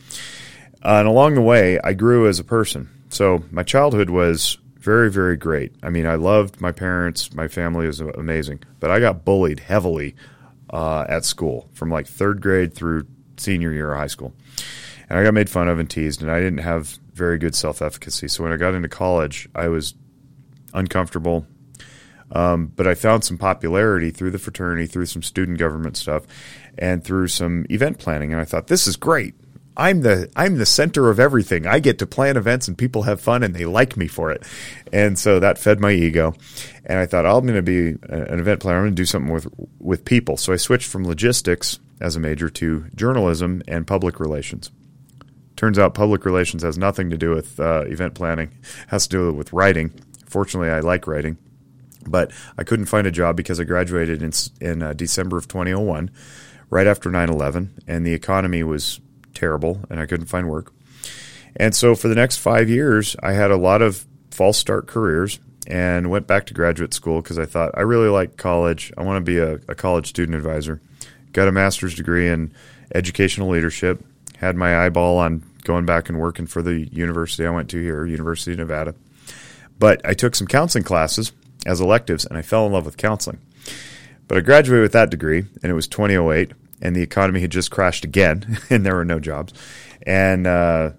[0.84, 2.90] Uh, and along the way, I grew as a person.
[3.08, 5.74] So my childhood was very, very great.
[5.82, 10.16] I mean, I loved my parents, my family was amazing, but I got bullied heavily
[10.70, 13.06] uh, at school from like third grade through
[13.36, 14.34] senior year of high school.
[15.08, 17.82] And I got made fun of and teased, and I didn't have very good self
[17.82, 18.28] efficacy.
[18.28, 19.94] So when I got into college, I was
[20.74, 21.46] uncomfortable.
[22.34, 26.22] Um, but I found some popularity through the fraternity, through some student government stuff,
[26.78, 28.32] and through some event planning.
[28.32, 29.34] And I thought, this is great.
[29.76, 31.66] I'm the I'm the center of everything.
[31.66, 34.44] I get to plan events and people have fun and they like me for it.
[34.92, 36.34] And so that fed my ego.
[36.84, 38.78] And I thought I'm going to be an event planner.
[38.78, 39.46] I'm going to do something with
[39.78, 40.36] with people.
[40.36, 44.70] So I switched from logistics as a major to journalism and public relations.
[45.56, 48.48] Turns out public relations has nothing to do with uh, event planning.
[48.48, 49.92] It has to do with writing.
[50.26, 51.38] Fortunately, I like writing,
[52.06, 56.10] but I couldn't find a job because I graduated in in uh, December of 2001,
[56.68, 59.00] right after 9/11, and the economy was
[59.42, 60.72] terrible, and I couldn't find work.
[61.56, 65.40] And so for the next five years, I had a lot of false start careers
[65.66, 68.92] and went back to graduate school because I thought I really like college.
[68.96, 70.80] I want to be a, a, college student advisor.
[71.32, 72.52] Got a master's degree in
[72.94, 74.04] educational leadership.
[74.36, 78.06] Had my eyeball on going back and working for the university I went to here,
[78.06, 78.94] University of Nevada.
[79.76, 81.32] But I took some counseling classes
[81.66, 83.40] as electives and I fell in love with counseling.
[84.28, 87.70] But I graduated with that degree and it was 2008 and the economy had just
[87.70, 89.54] crashed again, and there were no jobs.
[90.04, 90.90] And uh,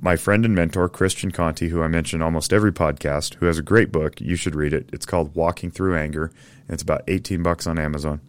[0.00, 3.62] my friend and mentor, Christian Conte, who I mention almost every podcast, who has a
[3.62, 4.90] great book, you should read it.
[4.92, 6.26] It's called Walking Through Anger,
[6.68, 8.20] and it's about 18 bucks on Amazon.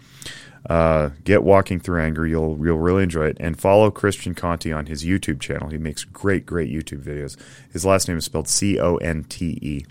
[0.69, 2.25] Uh, get Walking Through Anger.
[2.25, 3.37] You'll you'll really enjoy it.
[3.39, 5.69] And follow Christian Conte on his YouTube channel.
[5.69, 7.35] He makes great, great YouTube videos.
[7.73, 9.85] His last name is spelled C O N T E.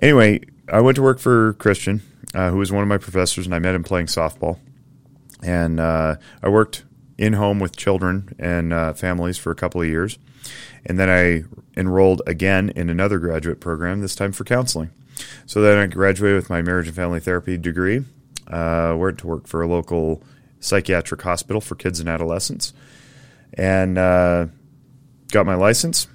[0.00, 0.40] Anyway,
[0.72, 2.00] I went to work for Christian,
[2.34, 4.58] uh, who was one of my professors, and I met him playing softball
[5.42, 6.84] and uh, I worked
[7.16, 10.18] in home with children and uh, families for a couple of years,
[10.86, 11.44] and then I
[11.78, 14.00] enrolled again in another graduate program.
[14.00, 14.90] This time for counseling.
[15.46, 18.04] So then I graduated with my marriage and family therapy degree.
[18.46, 20.22] Uh, went to work for a local
[20.60, 22.72] psychiatric hospital for kids and adolescents,
[23.54, 24.46] and uh,
[25.30, 26.06] got my license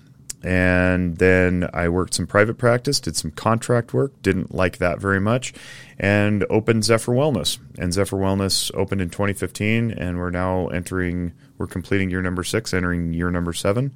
[0.44, 5.22] and then I worked some private practice, did some contract work, didn't like that very
[5.22, 5.54] much,
[5.98, 7.60] and opened Zephyr Wellness.
[7.78, 12.74] And Zephyr Wellness opened in 2015, and we're now entering, we're completing year number six,
[12.74, 13.96] entering year number seven,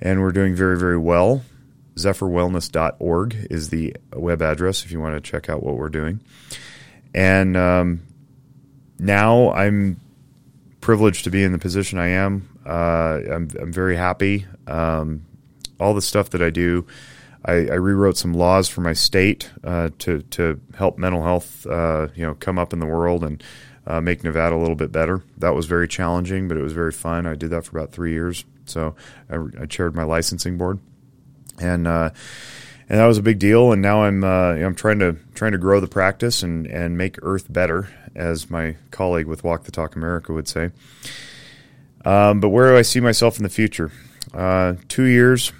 [0.00, 1.42] and we're doing very, very well.
[1.96, 6.20] ZephyrWellness.org is the web address if you want to check out what we're doing.
[7.12, 8.02] And um,
[8.98, 10.00] now I'm
[10.80, 12.48] privileged to be in the position I am.
[12.64, 14.46] Uh, I'm, I'm very happy.
[14.66, 15.26] Um,
[15.78, 16.86] all the stuff that I do.
[17.44, 22.08] I, I rewrote some laws for my state uh, to to help mental health, uh,
[22.14, 23.42] you know, come up in the world and
[23.86, 25.22] uh, make Nevada a little bit better.
[25.38, 27.26] That was very challenging, but it was very fun.
[27.26, 28.44] I did that for about three years.
[28.66, 28.96] So
[29.30, 30.78] I, I chaired my licensing board,
[31.58, 32.10] and uh,
[32.88, 33.72] and that was a big deal.
[33.72, 37.18] And now I'm uh, I'm trying to trying to grow the practice and and make
[37.22, 40.70] Earth better, as my colleague with Walk the Talk America would say.
[42.04, 43.90] Um, but where do I see myself in the future?
[44.34, 45.52] Uh, two years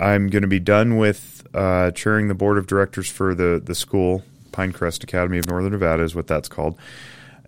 [0.00, 3.74] I'm going to be done with uh, chairing the board of directors for the the
[3.74, 4.22] school,
[4.52, 6.78] Pinecrest Academy of Northern Nevada is what that's called.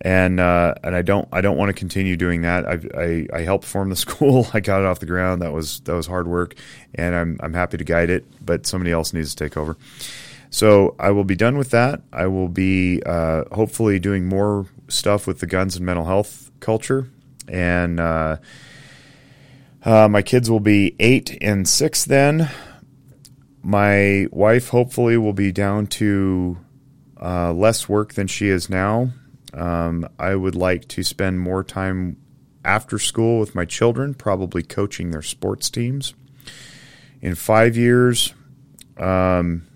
[0.03, 2.67] And uh, and I don't I don't want to continue doing that.
[2.67, 4.47] I, I, I helped form the school.
[4.55, 5.43] I got it off the ground.
[5.43, 6.55] That was that was hard work,
[6.95, 8.25] and I'm I'm happy to guide it.
[8.45, 9.77] But somebody else needs to take over.
[10.49, 12.03] So I will be done with that.
[12.13, 17.09] I will be uh, hopefully doing more stuff with the guns and mental health culture,
[17.47, 18.01] and
[19.85, 22.51] uh, my kids will be eight and six then.
[23.63, 26.59] My wife hopefully will be down to
[27.21, 29.11] uh, less work than she is now.
[29.53, 32.17] Um, I would like to spend more time
[32.65, 36.15] after school with my children, probably coaching their sports teams.
[37.21, 38.35] In five years,
[38.97, 39.67] um,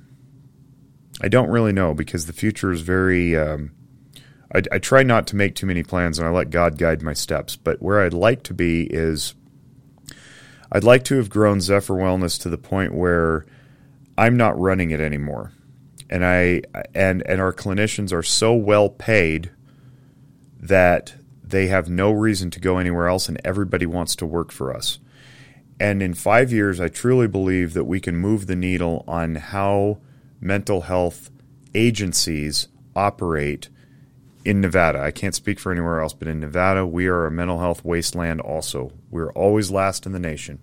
[1.20, 3.36] I don't really know because the future is very.
[3.36, 3.72] Um,
[4.54, 7.12] I, I, try not to make too many plans and I let God guide my
[7.12, 7.56] steps.
[7.56, 9.34] But where I'd like to be is
[10.74, 13.46] I'd like to have grown Zephyr Wellness to the point where
[14.18, 15.52] I'm not running it anymore.
[16.10, 16.62] And I
[16.94, 19.52] and and our clinicians are so well paid
[20.58, 21.14] that
[21.44, 24.98] they have no reason to go anywhere else and everybody wants to work for us.
[25.78, 29.98] And in 5 years I truly believe that we can move the needle on how
[30.40, 31.30] mental health
[31.74, 32.66] agencies
[32.96, 33.68] operate
[34.44, 35.00] in Nevada.
[35.00, 38.40] I can't speak for anywhere else, but in Nevada, we are a mental health wasteland
[38.40, 38.92] also.
[39.10, 40.60] We're always last in the nation.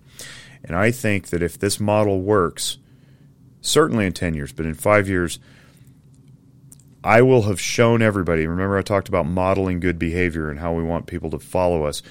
[0.64, 2.78] And I think that if this model works,
[3.60, 5.40] certainly in 10 years, but in five years,
[7.04, 8.46] I will have shown everybody.
[8.46, 12.02] Remember, I talked about modeling good behavior and how we want people to follow us.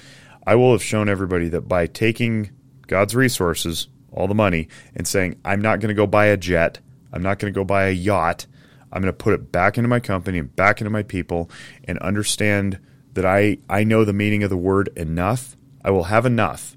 [0.46, 2.50] I will have shown everybody that by taking
[2.88, 6.80] God's resources, all the money, and saying, I'm not going to go buy a jet,
[7.14, 8.48] I'm not going to go buy a yacht,
[8.92, 11.50] I'm going to put it back into my company and back into my people
[11.86, 12.80] and understand
[13.14, 15.56] that I, I know the meaning of the word enough.
[15.84, 16.76] I will have enough.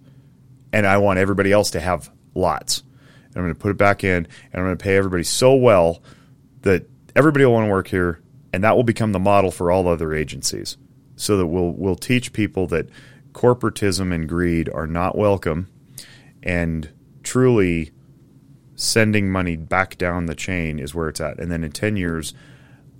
[0.72, 2.82] And I want everybody else to have lots.
[3.26, 5.54] And I'm going to put it back in and I'm going to pay everybody so
[5.54, 6.02] well
[6.62, 8.20] that everybody will want to work here.
[8.52, 10.76] And that will become the model for all other agencies.
[11.16, 12.88] So that we'll, we'll teach people that
[13.32, 15.68] corporatism and greed are not welcome
[16.42, 16.88] and
[17.22, 17.90] truly
[18.76, 21.38] sending money back down the chain is where it's at.
[21.38, 22.34] And then in 10 years,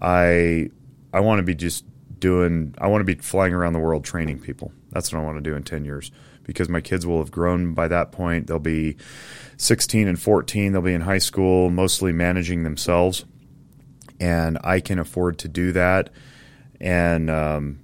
[0.01, 0.71] I
[1.13, 1.85] I want to be just
[2.19, 4.73] doing I want to be flying around the world training people.
[4.91, 6.11] That's what I want to do in 10 years
[6.45, 8.47] because my kids will have grown by that point.
[8.47, 8.97] They'll be
[9.57, 13.25] 16 and 14, they'll be in high school, mostly managing themselves.
[14.21, 16.11] And I can afford to do that
[16.81, 17.81] and um,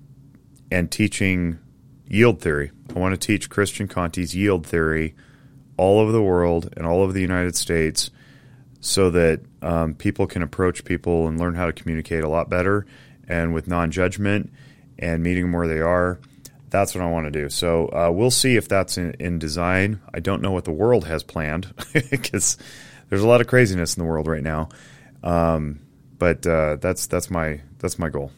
[0.71, 1.59] and teaching
[2.07, 2.71] yield theory.
[2.95, 5.15] I want to teach Christian Conte's yield theory
[5.81, 8.11] all over the world and all over the United States
[8.81, 12.85] so that um, people can approach people and learn how to communicate a lot better
[13.27, 14.53] and with non judgment
[14.99, 16.21] and meeting them where they are.
[16.69, 17.49] That's what I want to do.
[17.49, 20.03] So uh, we'll see if that's in, in, design.
[20.13, 21.73] I don't know what the world has planned
[22.11, 22.59] because
[23.09, 24.69] there's a lot of craziness in the world right now.
[25.25, 25.81] Um,
[26.19, 28.33] but uh, that's that's my that's my goal.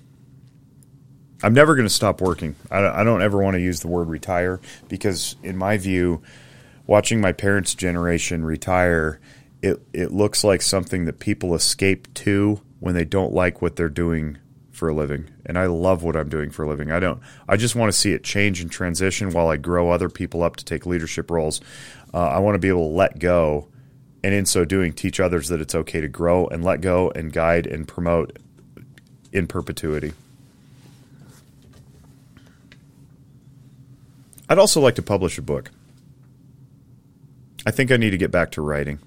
[1.43, 2.55] I'm never going to stop working.
[2.71, 6.23] I, I don't ever want to use the word retire because, in my view,
[6.87, 9.21] watching my parents' generation retire,
[9.63, 13.89] it it looks like something that people escape to when they don't like what they're
[13.89, 14.39] doing
[14.71, 15.31] for a living.
[15.47, 16.91] And I love what I'm doing for a living.
[16.91, 17.21] I don't.
[17.49, 20.57] I just want to see it change and transition while I grow other people up
[20.57, 21.61] to take leadership roles.
[22.13, 23.69] Uh, I want to be able to let go,
[24.25, 27.33] and in so doing, teach others that it's okay to grow and let go and
[27.33, 28.39] guide and promote
[29.33, 30.13] in perpetuity.
[34.49, 35.71] I'd also like to publish a book.
[37.67, 38.99] I think I need to get back to writing.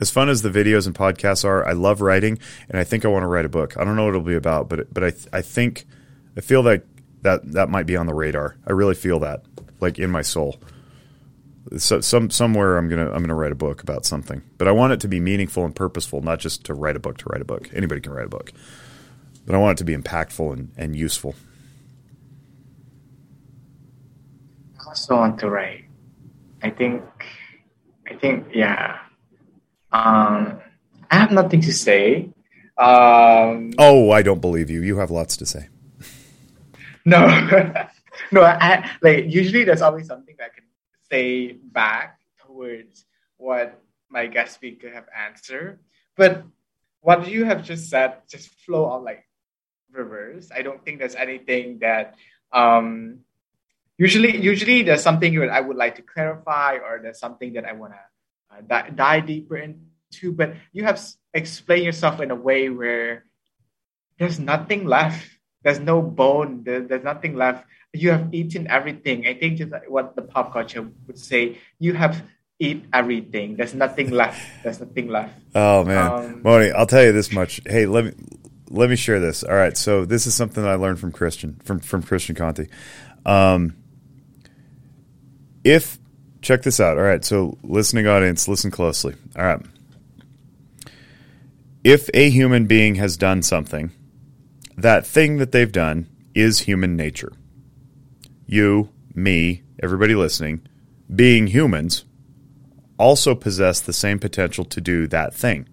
[0.00, 2.38] As fun as the videos and podcasts are, I love writing,
[2.68, 3.76] and I think I want to write a book.
[3.76, 5.86] I don't know what it'll be about, but but I I think
[6.36, 6.84] I feel that
[7.22, 8.56] that that might be on the radar.
[8.66, 9.44] I really feel that,
[9.80, 10.60] like in my soul.
[11.76, 14.92] So some somewhere I'm gonna I'm gonna write a book about something, but I want
[14.92, 17.44] it to be meaningful and purposeful, not just to write a book to write a
[17.44, 17.68] book.
[17.74, 18.52] Anybody can write a book,
[19.46, 21.34] but I want it to be impactful and, and useful.
[24.80, 25.84] I also want to write.
[26.62, 27.02] I think
[28.08, 28.98] I think yeah.
[29.92, 30.60] Um,
[31.10, 32.30] I have nothing to say.
[32.76, 34.82] Um, oh, I don't believe you.
[34.82, 35.68] You have lots to say.
[37.04, 37.24] No,
[38.32, 38.42] no.
[38.42, 40.64] I, like usually, there's always something I can
[41.10, 43.06] say back towards
[43.38, 43.80] what
[44.10, 45.78] my guest speaker have answered.
[46.18, 46.44] But
[47.00, 49.24] what you have just said just flow on like
[49.90, 50.50] reverse.
[50.54, 52.16] I don't think there's anything that
[52.52, 53.20] um,
[53.98, 57.72] usually usually there's something that I would like to clarify or there's something that I
[57.72, 60.32] want to uh, dive, dive deeper into.
[60.32, 61.02] But you have
[61.34, 63.24] explained yourself in a way where
[64.18, 65.28] there's nothing left.
[65.62, 66.62] There's no bone.
[66.64, 67.66] There, there's nothing left.
[67.92, 69.26] You have eaten everything.
[69.26, 71.58] I think just what the pop culture would say.
[71.78, 72.22] You have
[72.58, 73.56] eat everything.
[73.56, 74.40] There's nothing left.
[74.62, 75.34] There's nothing left.
[75.54, 77.60] Oh man, um, Moni, I'll tell you this much.
[77.66, 78.12] Hey, let me
[78.70, 79.42] let me share this.
[79.42, 82.66] All right, so this is something that I learned from Christian from from Christian Conte.
[83.24, 83.74] Um,
[85.64, 85.98] if
[86.42, 86.98] check this out.
[86.98, 89.14] All right, so listening audience, listen closely.
[89.36, 89.60] All right.
[91.84, 93.92] If a human being has done something,
[94.76, 97.32] that thing that they've done is human nature.
[98.46, 100.66] You, me, everybody listening,
[101.14, 102.04] being humans,
[102.98, 105.68] also possess the same potential to do that thing.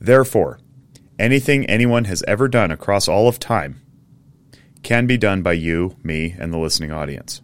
[0.00, 0.60] Therefore,
[1.18, 3.80] anything anyone has ever done across all of time
[4.88, 7.42] can be done by you, me, and the listening audience.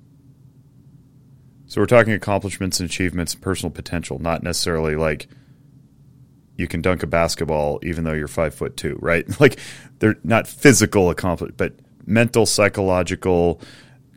[1.66, 5.28] So we're talking accomplishments and achievements and personal potential, not necessarily like
[6.56, 9.26] you can dunk a basketball even though you're five foot two, right?
[9.40, 9.58] Like
[9.98, 11.74] they're not physical accomplishments, but
[12.06, 13.60] mental, psychological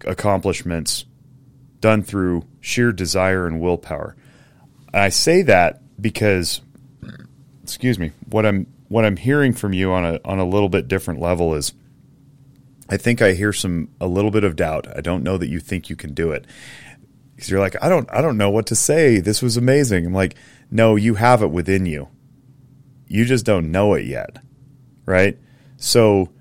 [0.05, 1.03] accomplishments
[1.81, 4.15] done through sheer desire and willpower.
[4.93, 6.61] And I say that because,
[7.61, 10.87] excuse me, what I'm what I'm hearing from you on a on a little bit
[10.87, 11.73] different level is
[12.89, 14.87] I think I hear some a little bit of doubt.
[14.95, 16.45] I don't know that you think you can do it.
[17.35, 19.19] Because you're like, I don't I don't know what to say.
[19.19, 20.05] This was amazing.
[20.05, 20.35] I'm like,
[20.71, 22.07] no, you have it within you.
[23.07, 24.37] You just don't know it yet.
[25.05, 25.37] Right?
[25.77, 26.31] So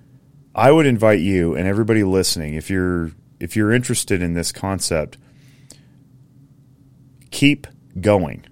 [0.54, 5.18] I would invite you and everybody listening, if you're if you're interested in this concept,
[7.30, 7.66] keep
[8.00, 8.46] going,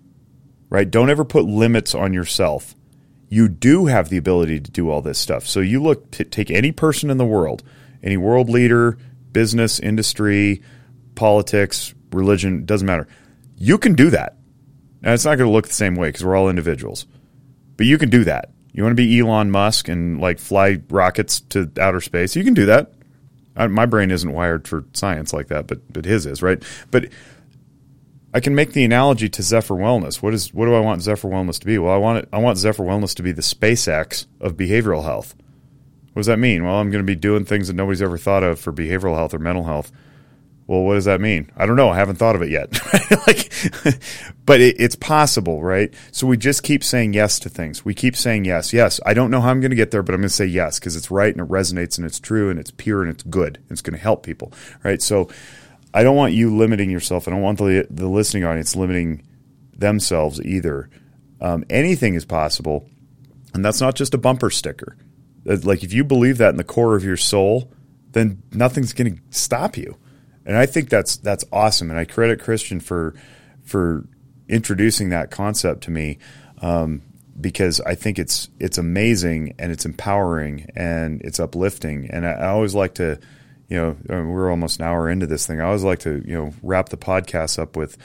[0.69, 0.91] right?
[0.91, 2.75] Don't ever put limits on yourself.
[3.31, 5.47] You do have the ability to do all this stuff.
[5.47, 7.63] So you look, take any person in the world,
[8.05, 8.97] any world leader,
[9.33, 10.63] business, industry,
[11.17, 13.09] politics, religion, doesn't matter.
[13.57, 14.37] You can do that.
[15.03, 17.07] Now, it's not going to look the same way because we're all individuals,
[17.77, 18.51] but you can do that.
[18.73, 22.37] You want to be Elon Musk and like fly rockets to outer space?
[22.37, 22.93] You can do that.
[23.57, 26.63] I, my brain isn't wired for science like that, but but his is right.
[26.91, 27.11] But
[28.33, 30.21] I can make the analogy to Zephyr Wellness.
[30.21, 31.79] What is what do I want Zephyr Wellness to be?
[31.79, 35.37] Well, I want it, I want Zephyr Wellness to be the SpaceX of behavioral health.
[36.15, 36.65] What does that mean?
[36.65, 39.35] Well, I'm going to be doing things that nobody's ever thought of for behavioral health
[39.35, 39.93] or mental health.
[40.67, 41.51] Well, what does that mean?
[41.57, 41.91] I don't know.
[41.91, 42.73] I haven't thought of it yet.
[43.27, 43.53] like,
[44.47, 45.93] but it, it's possible, right?
[46.13, 47.85] So we just keep saying yes to things.
[47.85, 49.01] We keep saying yes, yes.
[49.05, 50.79] I don't know how I'm going to get there, but I'm going to say yes
[50.79, 53.57] because it's right and it resonates and it's true and it's pure and it's good.
[53.57, 54.53] And it's going to help people,
[54.85, 55.03] right?
[55.03, 55.29] So
[55.93, 57.29] I don't want you limiting yourself.
[57.29, 59.23] I don't want the the listening audience limiting
[59.77, 60.89] themselves either.
[61.41, 62.89] Um, anything is possible,
[63.53, 64.97] and that's not just a bumper sticker.
[65.45, 67.71] Like if you believe that in the core of your soul,
[68.13, 69.97] then nothing's going to stop you
[70.47, 71.91] and I think that's that's awesome.
[71.91, 73.15] And I credit Christian for
[73.63, 74.07] for
[74.49, 76.19] introducing that concept to me
[76.61, 77.03] um,
[77.41, 82.11] because I think it's it's amazing and it's empowering and it's uplifting.
[82.11, 83.19] And I, I always like to,
[83.69, 85.61] you know, we're almost an hour into this thing.
[85.61, 87.97] I always like to you know wrap the podcast up with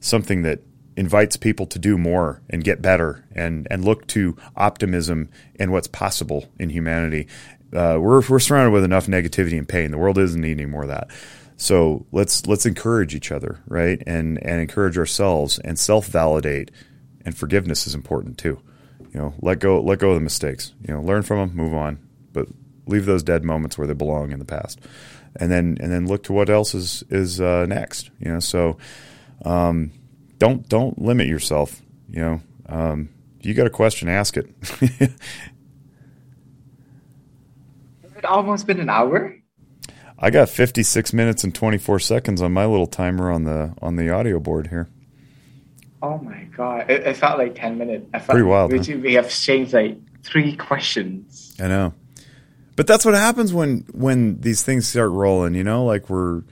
[0.00, 0.60] something that
[0.98, 5.86] invites people to do more and get better and and look to optimism and what's
[5.86, 7.28] possible in humanity.
[7.72, 9.92] Uh, we're we're surrounded with enough negativity and pain.
[9.92, 11.08] The world doesn't need any more of that.
[11.56, 14.02] So let's let's encourage each other, right?
[14.06, 16.72] And and encourage ourselves and self validate.
[17.24, 18.60] And forgiveness is important too.
[19.12, 20.74] You know, let go let go of the mistakes.
[20.86, 22.00] You know, learn from them, move on,
[22.32, 22.48] but
[22.86, 24.80] leave those dead moments where they belong in the past,
[25.36, 28.10] and then and then look to what else is is uh, next.
[28.18, 28.78] You know, so
[29.44, 29.92] um,
[30.38, 31.82] don't don't limit yourself.
[32.08, 33.10] You know, um,
[33.40, 34.48] you got a question, ask it.
[34.80, 35.12] it
[38.24, 39.34] almost been an hour.
[40.18, 44.10] I got 56 minutes and 24 seconds on my little timer on the on the
[44.10, 44.88] audio board here.
[46.02, 46.90] Oh my god!
[46.90, 48.06] It, it felt like 10 minutes.
[48.14, 48.72] I felt Pretty wild.
[48.72, 48.98] We, huh?
[49.00, 51.56] we have changed like three questions.
[51.60, 51.94] I know,
[52.76, 55.54] but that's what happens when when these things start rolling.
[55.54, 56.42] You know, like we're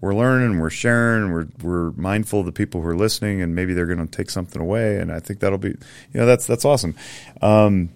[0.00, 3.74] we're learning, we're sharing, we're we're mindful of the people who are listening, and maybe
[3.74, 4.98] they're going to take something away.
[4.98, 5.76] And I think that'll be, you
[6.14, 6.94] know, that's that's awesome.
[7.42, 7.90] Um,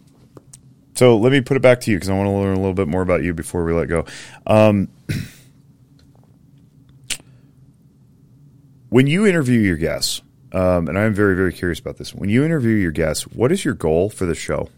[0.95, 2.75] so let me put it back to you because I want to learn a little
[2.75, 4.05] bit more about you before we let go.
[4.47, 4.89] Um,
[8.91, 10.23] when you interview your guests,
[10.53, 12.15] um, and I'm very, very curious about this.
[12.15, 14.69] When you interview your guests, what is your goal for the show?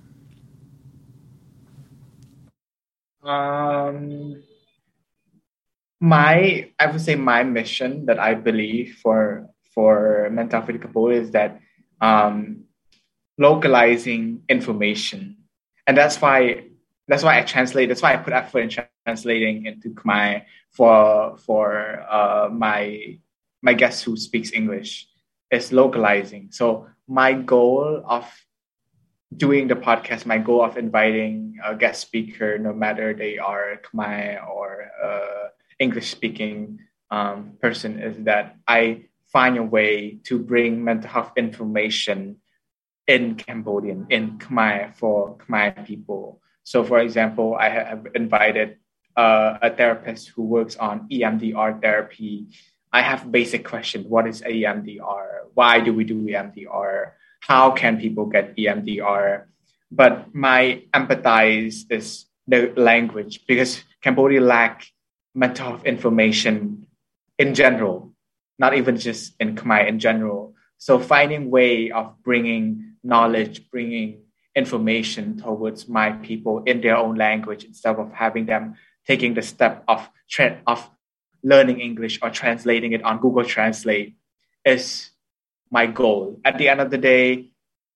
[3.24, 4.43] Um,
[6.00, 11.32] my, I would say my mission that I believe for for Mental Health Cambodia is
[11.32, 11.60] that
[12.00, 12.64] um,
[13.38, 15.44] localizing information
[15.86, 16.64] and that's why
[17.06, 17.88] that's why I translate.
[17.88, 18.70] That's why I put effort in
[19.04, 23.18] translating into Khmer for for uh, my
[23.62, 25.08] my guest who speaks English.
[25.50, 26.48] Is localizing.
[26.50, 28.26] So my goal of
[29.36, 34.44] doing the podcast, my goal of inviting a guest speaker, no matter they are Khmer
[34.48, 41.10] or uh, English speaking um, person, is that I find a way to bring mental
[41.10, 42.36] health information
[43.06, 46.40] in Cambodian, in Khmer for Khmer people.
[46.62, 48.78] So, for example, I have invited
[49.16, 52.46] uh, a therapist who works on EMDR therapy.
[52.92, 55.52] I have basic question: What is EMDR?
[55.52, 57.12] Why do we do EMDR?
[57.40, 59.44] How can people get EMDR?
[59.90, 64.86] But my empathize is the language because Cambodia lack
[65.34, 66.86] mental health information
[67.38, 68.14] in general,
[68.58, 70.54] not even just in Khmer in general.
[70.78, 74.22] So finding way of bringing knowledge, bringing
[74.54, 78.76] information towards my people in their own language instead of having them
[79.06, 80.88] taking the step of tra- of
[81.42, 84.16] learning English or translating it on Google Translate
[84.64, 85.10] is
[85.70, 86.40] my goal.
[86.44, 87.50] At the end of the day,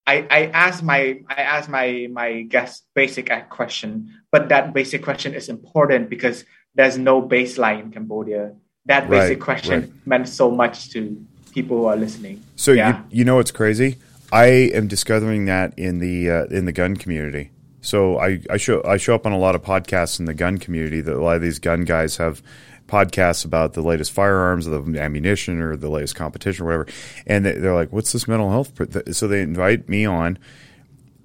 [0.06, 5.34] I, I ask my I ask my my guest basic question, but that basic question
[5.34, 6.44] is important because
[6.78, 8.54] there's no baseline in Cambodia.
[8.86, 10.06] That basic right, question right.
[10.06, 12.40] meant so much to people who are listening.
[12.54, 13.02] So yeah.
[13.10, 13.96] you, you know what's crazy?
[14.30, 17.50] I am discovering that in the uh, in the gun community.
[17.80, 20.58] So I, I show I show up on a lot of podcasts in the gun
[20.58, 21.00] community.
[21.00, 22.42] That a lot of these gun guys have
[22.86, 26.86] podcasts about the latest firearms, or the ammunition, or the latest competition, or whatever.
[27.26, 28.72] And they're like, "What's this mental health?"
[29.16, 30.38] So they invite me on,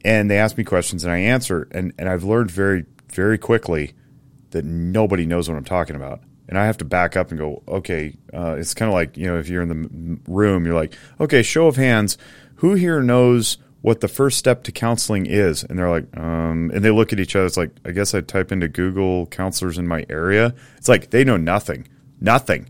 [0.03, 1.67] and they ask me questions, and I answer.
[1.69, 3.93] And and I've learned very very quickly
[4.53, 6.21] that nobody knows what I'm talking about.
[6.47, 9.27] and I have to back up and go, okay, uh, it's kind of like, you
[9.27, 12.17] know, if you're in the room, you're like, okay, show of hands,
[12.55, 15.63] who here knows what the first step to counseling is?
[15.63, 17.45] And they're like, um, and they look at each other.
[17.45, 20.53] It's like, I guess I type into Google counselors in my area.
[20.77, 21.87] It's like, they know nothing,
[22.19, 22.69] nothing.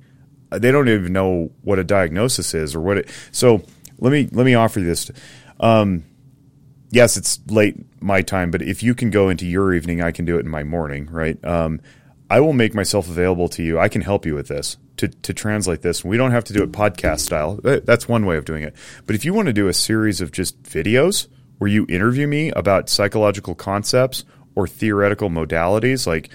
[0.52, 3.10] Uh, They don't even know what a diagnosis is or what it.
[3.32, 3.64] So
[3.98, 5.12] let me, let me offer you this.
[5.60, 6.06] Um,
[6.94, 10.26] yes, it's late my time, but if you can go into your evening, I can
[10.26, 11.44] do it in my morning, right?
[11.44, 11.82] Um,
[12.30, 13.80] I will make myself available to you.
[13.80, 16.06] I can help you with this to, to translate this.
[16.06, 17.60] We don't have to do it podcast style.
[17.64, 18.76] That's one way of doing it.
[19.06, 21.28] But if you want to do a series of just videos
[21.58, 24.24] where you interview me about psychological concepts
[24.56, 26.30] or theoretical modalities, like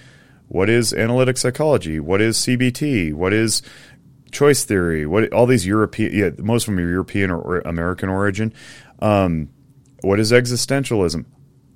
[0.49, 2.01] what is analytic psychology?
[2.01, 3.15] What is CBT?
[3.15, 3.63] What is
[4.33, 5.07] choice theory?
[5.07, 8.53] What all these European, yeah, most of them are European or, or American origin.
[9.01, 9.51] Um,
[10.03, 11.25] what is existentialism?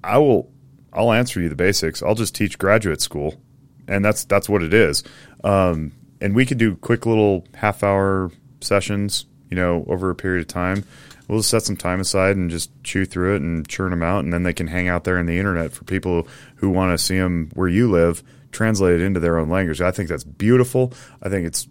[0.04, 0.52] I will
[0.92, 2.02] I'll answer you the basics.
[2.02, 3.40] I'll just teach graduate school,
[3.88, 5.02] and that's that's what it is.
[5.42, 10.42] Um, and we could do quick little half hour sessions, you know, over a period
[10.42, 10.84] of time.
[11.28, 14.24] We'll just set some time aside and just chew through it and churn them out,
[14.24, 17.02] and then they can hang out there in the internet for people who want to
[17.02, 19.80] see them where you live, translated into their own language.
[19.80, 20.92] I think that's beautiful.
[21.22, 21.68] I think it's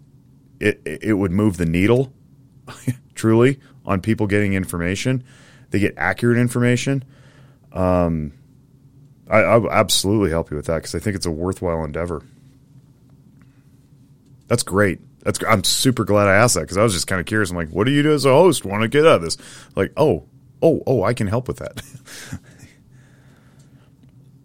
[0.58, 2.12] it it would move the needle
[3.14, 5.22] truly on people getting information.
[5.72, 7.04] They get accurate information.
[7.72, 8.32] Um,
[9.28, 12.22] I, I will absolutely help you with that because I think it's a worthwhile endeavor.
[14.46, 15.00] That's great.
[15.24, 17.50] That's I'm super glad I asked that because I was just kind of curious.
[17.50, 19.36] I'm like, what do you do as a host want to get out of this?
[19.74, 20.28] Like, oh,
[20.60, 21.80] oh, oh, I can help with that.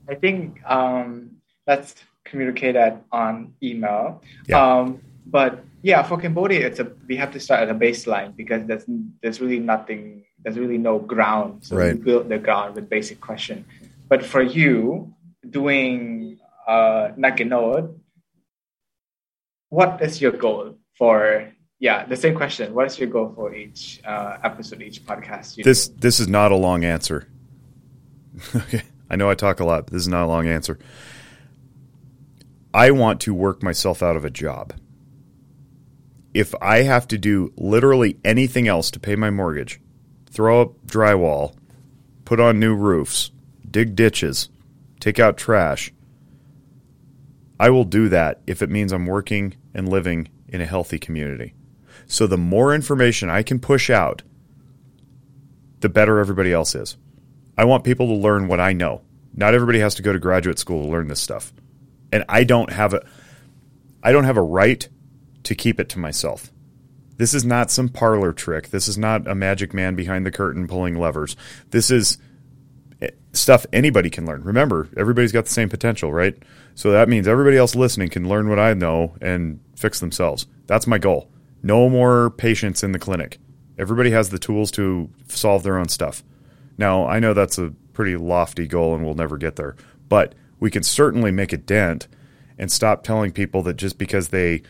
[0.10, 1.32] I think um,
[1.66, 4.22] let's communicate that on email.
[4.48, 4.80] Yeah.
[4.80, 8.66] Um, but yeah, for Cambodia, it's a we have to start at a baseline because
[8.66, 8.86] there's
[9.22, 11.64] there's really nothing, there's really no ground.
[11.66, 11.94] So Right.
[11.96, 13.66] we build the ground with basic question.
[14.10, 15.14] But for you,
[15.50, 17.98] doing uh, Noggin Note,
[19.70, 21.52] what is your goal for?
[21.80, 22.74] Yeah, the same question.
[22.74, 25.58] What is your goal for each uh, episode, each podcast?
[25.58, 25.96] You this do?
[26.00, 27.28] this is not a long answer.
[28.56, 30.80] okay, I know I talk a lot, but this is not a long answer.
[32.74, 34.74] I want to work myself out of a job.
[36.34, 39.80] If I have to do literally anything else to pay my mortgage,
[40.38, 41.56] throw up drywall,
[42.24, 43.32] put on new roofs,
[43.72, 44.50] dig ditches,
[45.00, 45.92] take out trash,
[47.60, 51.56] I will do that if it means I'm working and living in a healthy community.
[52.06, 54.22] So the more information I can push out,
[55.80, 56.98] the better everybody else is.
[57.58, 59.02] I want people to learn what I know.
[59.34, 61.52] Not everybody has to go to graduate school to learn this stuff.
[62.12, 63.04] And I don't have a
[64.04, 64.88] I don't have a right
[65.46, 66.52] to keep it to myself.
[67.18, 68.70] This is not some parlor trick.
[68.70, 71.36] This is not a magic man behind the curtain pulling levers.
[71.72, 72.18] This is
[73.01, 74.43] eh, stuff anybody can learn.
[74.43, 76.38] Remember, everybody's got the same potential, right?
[76.76, 80.45] So that means everybody else listening can learn what I know and fix themselves.
[80.68, 81.32] That's my goal.
[81.63, 83.39] No more patients in the clinic.
[83.80, 86.24] Everybody has the tools to solve their own stuff.
[86.78, 89.76] Now, I know that's a pretty lofty goal and we'll never get there,
[90.07, 92.07] but we can certainly make a dent
[92.59, 94.61] and stop telling people that just because they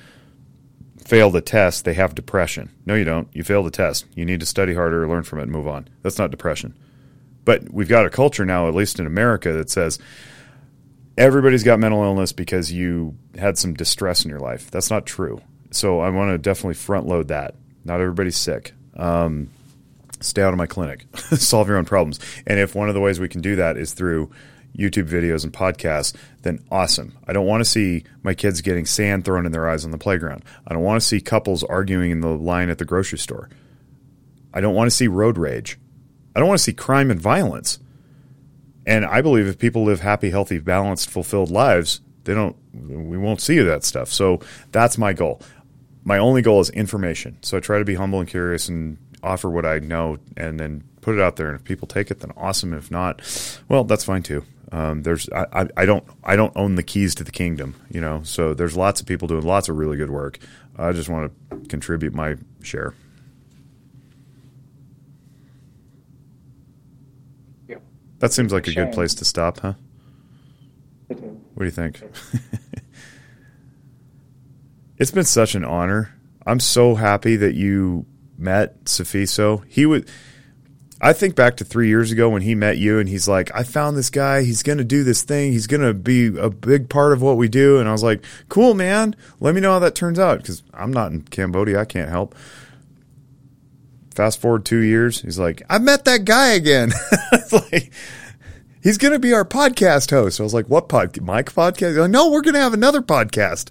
[1.08, 2.70] fail the test, they have depression.
[2.86, 3.30] No, you don't.
[3.34, 4.06] You fail the test.
[4.14, 5.88] You need to study harder, learn from it, and move on.
[6.02, 6.78] That's not depression.
[7.46, 10.00] But we've got a culture now, at least in America, that says
[11.18, 14.70] everybody's got mental illness because you had some distress in your life.
[14.70, 15.42] That's not true.
[15.72, 17.56] So I want to definitely front load that.
[17.86, 18.74] Not everybody's sick.
[18.98, 19.50] Um,
[20.20, 21.06] stay out of my clinic.
[21.16, 22.20] Solve your own problems.
[22.46, 24.30] And if one of the ways we can do that is through
[24.78, 26.14] YouTube videos and podcasts,
[26.44, 27.18] then awesome.
[27.28, 29.98] I don't want to see my kids getting sand thrown in their eyes on the
[29.98, 30.44] playground.
[30.68, 33.50] I don't want to see couples arguing in the line at the grocery store.
[34.54, 35.78] I don't want to see road rage.
[36.36, 37.80] I don't want to see crime and violence.
[38.86, 43.42] And I believe if people live happy, healthy, balanced, fulfilled lives, they don't we won't
[43.42, 44.10] see that stuff.
[44.12, 44.40] So
[44.72, 45.42] that's my goal.
[46.04, 47.38] My only goal is information.
[47.42, 50.84] So I try to be humble and curious and offer what I know and then
[51.08, 51.48] put it out there.
[51.48, 52.74] And if people take it, then awesome.
[52.74, 53.22] If not,
[53.70, 54.44] well, that's fine too.
[54.74, 58.24] Um, there's I, I, don't I don't own the keys to the kingdom, you know.
[58.24, 60.38] So there's lots of people doing lots of really good work.
[60.78, 62.94] I just want to contribute my share.
[67.70, 67.82] Yep.
[68.20, 69.76] That seems like a good place to stop, huh?
[71.08, 72.02] What do you think?
[74.98, 76.14] it's been such an honor.
[76.46, 78.06] I'm so happy that you
[78.38, 79.64] met Safiso.
[79.70, 80.10] He would.
[81.00, 83.64] I think back to three years ago when he met you, and he's like, "I
[83.64, 84.44] found this guy.
[84.44, 85.52] He's going to do this thing.
[85.52, 88.24] He's going to be a big part of what we do." And I was like,
[88.50, 89.16] "Cool, man.
[89.40, 91.80] Let me know how that turns out." Because I'm not in Cambodia.
[91.80, 92.36] I can't help.
[94.16, 96.92] Fast forward two years, he's like, "I met that guy again."
[97.52, 97.92] like
[98.82, 100.40] he's going to be our podcast host.
[100.40, 101.22] I was like, what podcast?
[101.22, 101.98] Mike podcast?
[101.98, 103.70] Like, no, we're going to have another podcast.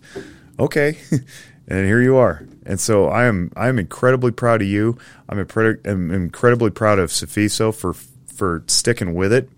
[0.58, 0.98] okay.
[1.68, 2.46] and here you are.
[2.64, 4.98] And so I am I am incredibly proud of you.
[5.28, 5.38] I'm,
[5.84, 7.94] I'm incredibly proud of Safiso for
[8.26, 9.48] for sticking with it.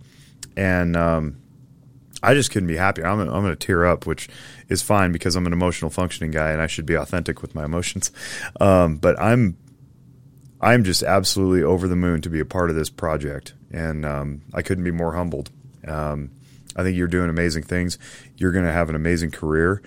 [0.57, 1.37] And um,
[2.23, 3.07] I just couldn't be happier.
[3.07, 4.29] I'm, I'm going to tear up, which
[4.69, 7.65] is fine because I'm an emotional functioning guy and I should be authentic with my
[7.65, 8.11] emotions.
[8.61, 9.57] Um, but I'm
[10.61, 14.43] I'm just absolutely over the moon to be a part of this project, and um,
[14.53, 15.51] I couldn't be more humbled.
[15.87, 16.31] Um,
[16.75, 17.99] I think you're doing amazing things.
[18.37, 19.83] You're going to have an amazing career,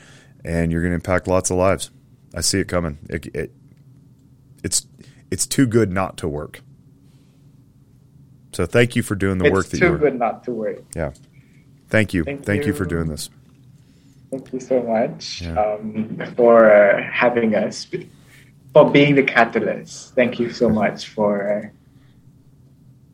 [0.45, 1.89] and you're going to impact lots of lives.
[2.35, 2.97] I see it coming.
[3.09, 3.51] It, it,
[4.63, 4.87] it's
[5.29, 6.61] it's too good not to work.
[8.53, 9.97] So thank you for doing the it's work that too you're.
[9.97, 10.83] good not to work.
[10.95, 11.11] Yeah.
[11.89, 12.23] Thank you.
[12.23, 12.67] Thank Thank, you.
[12.67, 12.73] you.
[12.73, 13.29] for doing this.
[14.29, 15.59] Thank you so much Yeah.
[15.59, 17.85] um, for uh, having us,
[18.73, 20.15] for being the catalyst.
[20.15, 21.71] Thank you so much for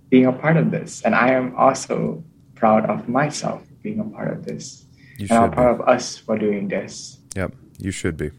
[0.10, 1.02] being a part of this.
[1.03, 2.23] And I am also
[2.56, 4.85] proud of myself being a part of this.
[5.18, 5.84] You and I'm proud be.
[5.84, 7.18] of us for doing this.
[7.35, 8.31] Yep, you should be.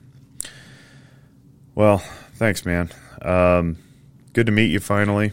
[1.78, 1.98] Well,
[2.34, 2.90] thanks, man.
[3.22, 3.76] Um,
[4.32, 5.30] good to meet you finally,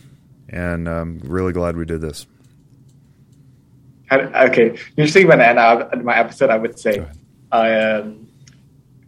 [0.47, 2.27] and I'm really glad we did this.
[4.11, 7.03] Okay, usually when I end my episode, I would say,
[7.51, 8.27] um,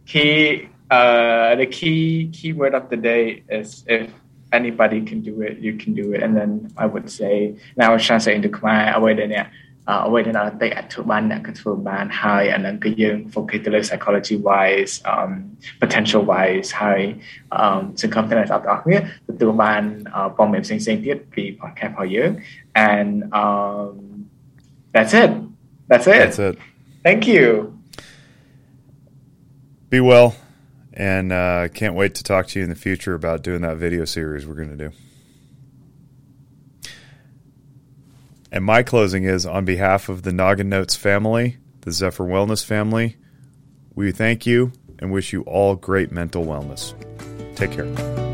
[0.04, 4.10] key uh, the key key word of the day is if
[4.52, 6.24] anybody can do it, you can do it.
[6.24, 9.20] And then I would say, now I was translating to Khmer, I would.
[9.89, 15.31] អ្នកអឺអ្វីដែលអ្នកតែអាចធ្វើបានអ្នកក៏ធ្វើបានហើយអាហ្នឹងគឺយើង focus ទៅលើ psychology wise um
[15.81, 17.01] potential wise ហើយ
[17.61, 18.97] um សង្ឃឹមថាអ្នកទាំងអស់គ្នា
[19.29, 19.83] ទទួលបាន
[20.15, 22.29] អឺព័ត៌មានផ្សេងៗទៀតពី podcast របស់យើង
[22.91, 23.09] and
[23.43, 23.91] um
[24.95, 25.31] that's it
[25.89, 26.55] that's it That's it.
[27.07, 27.47] thank you
[29.93, 30.29] Be well,
[31.11, 34.05] and uh, can't wait to talk to you in the future about doing that video
[34.05, 34.89] series we're going to do.
[38.50, 43.16] And my closing is on behalf of the Noggin Notes family, the Zephyr Wellness family,
[43.94, 46.94] we thank you and wish you all great mental wellness.
[47.56, 48.27] Take care.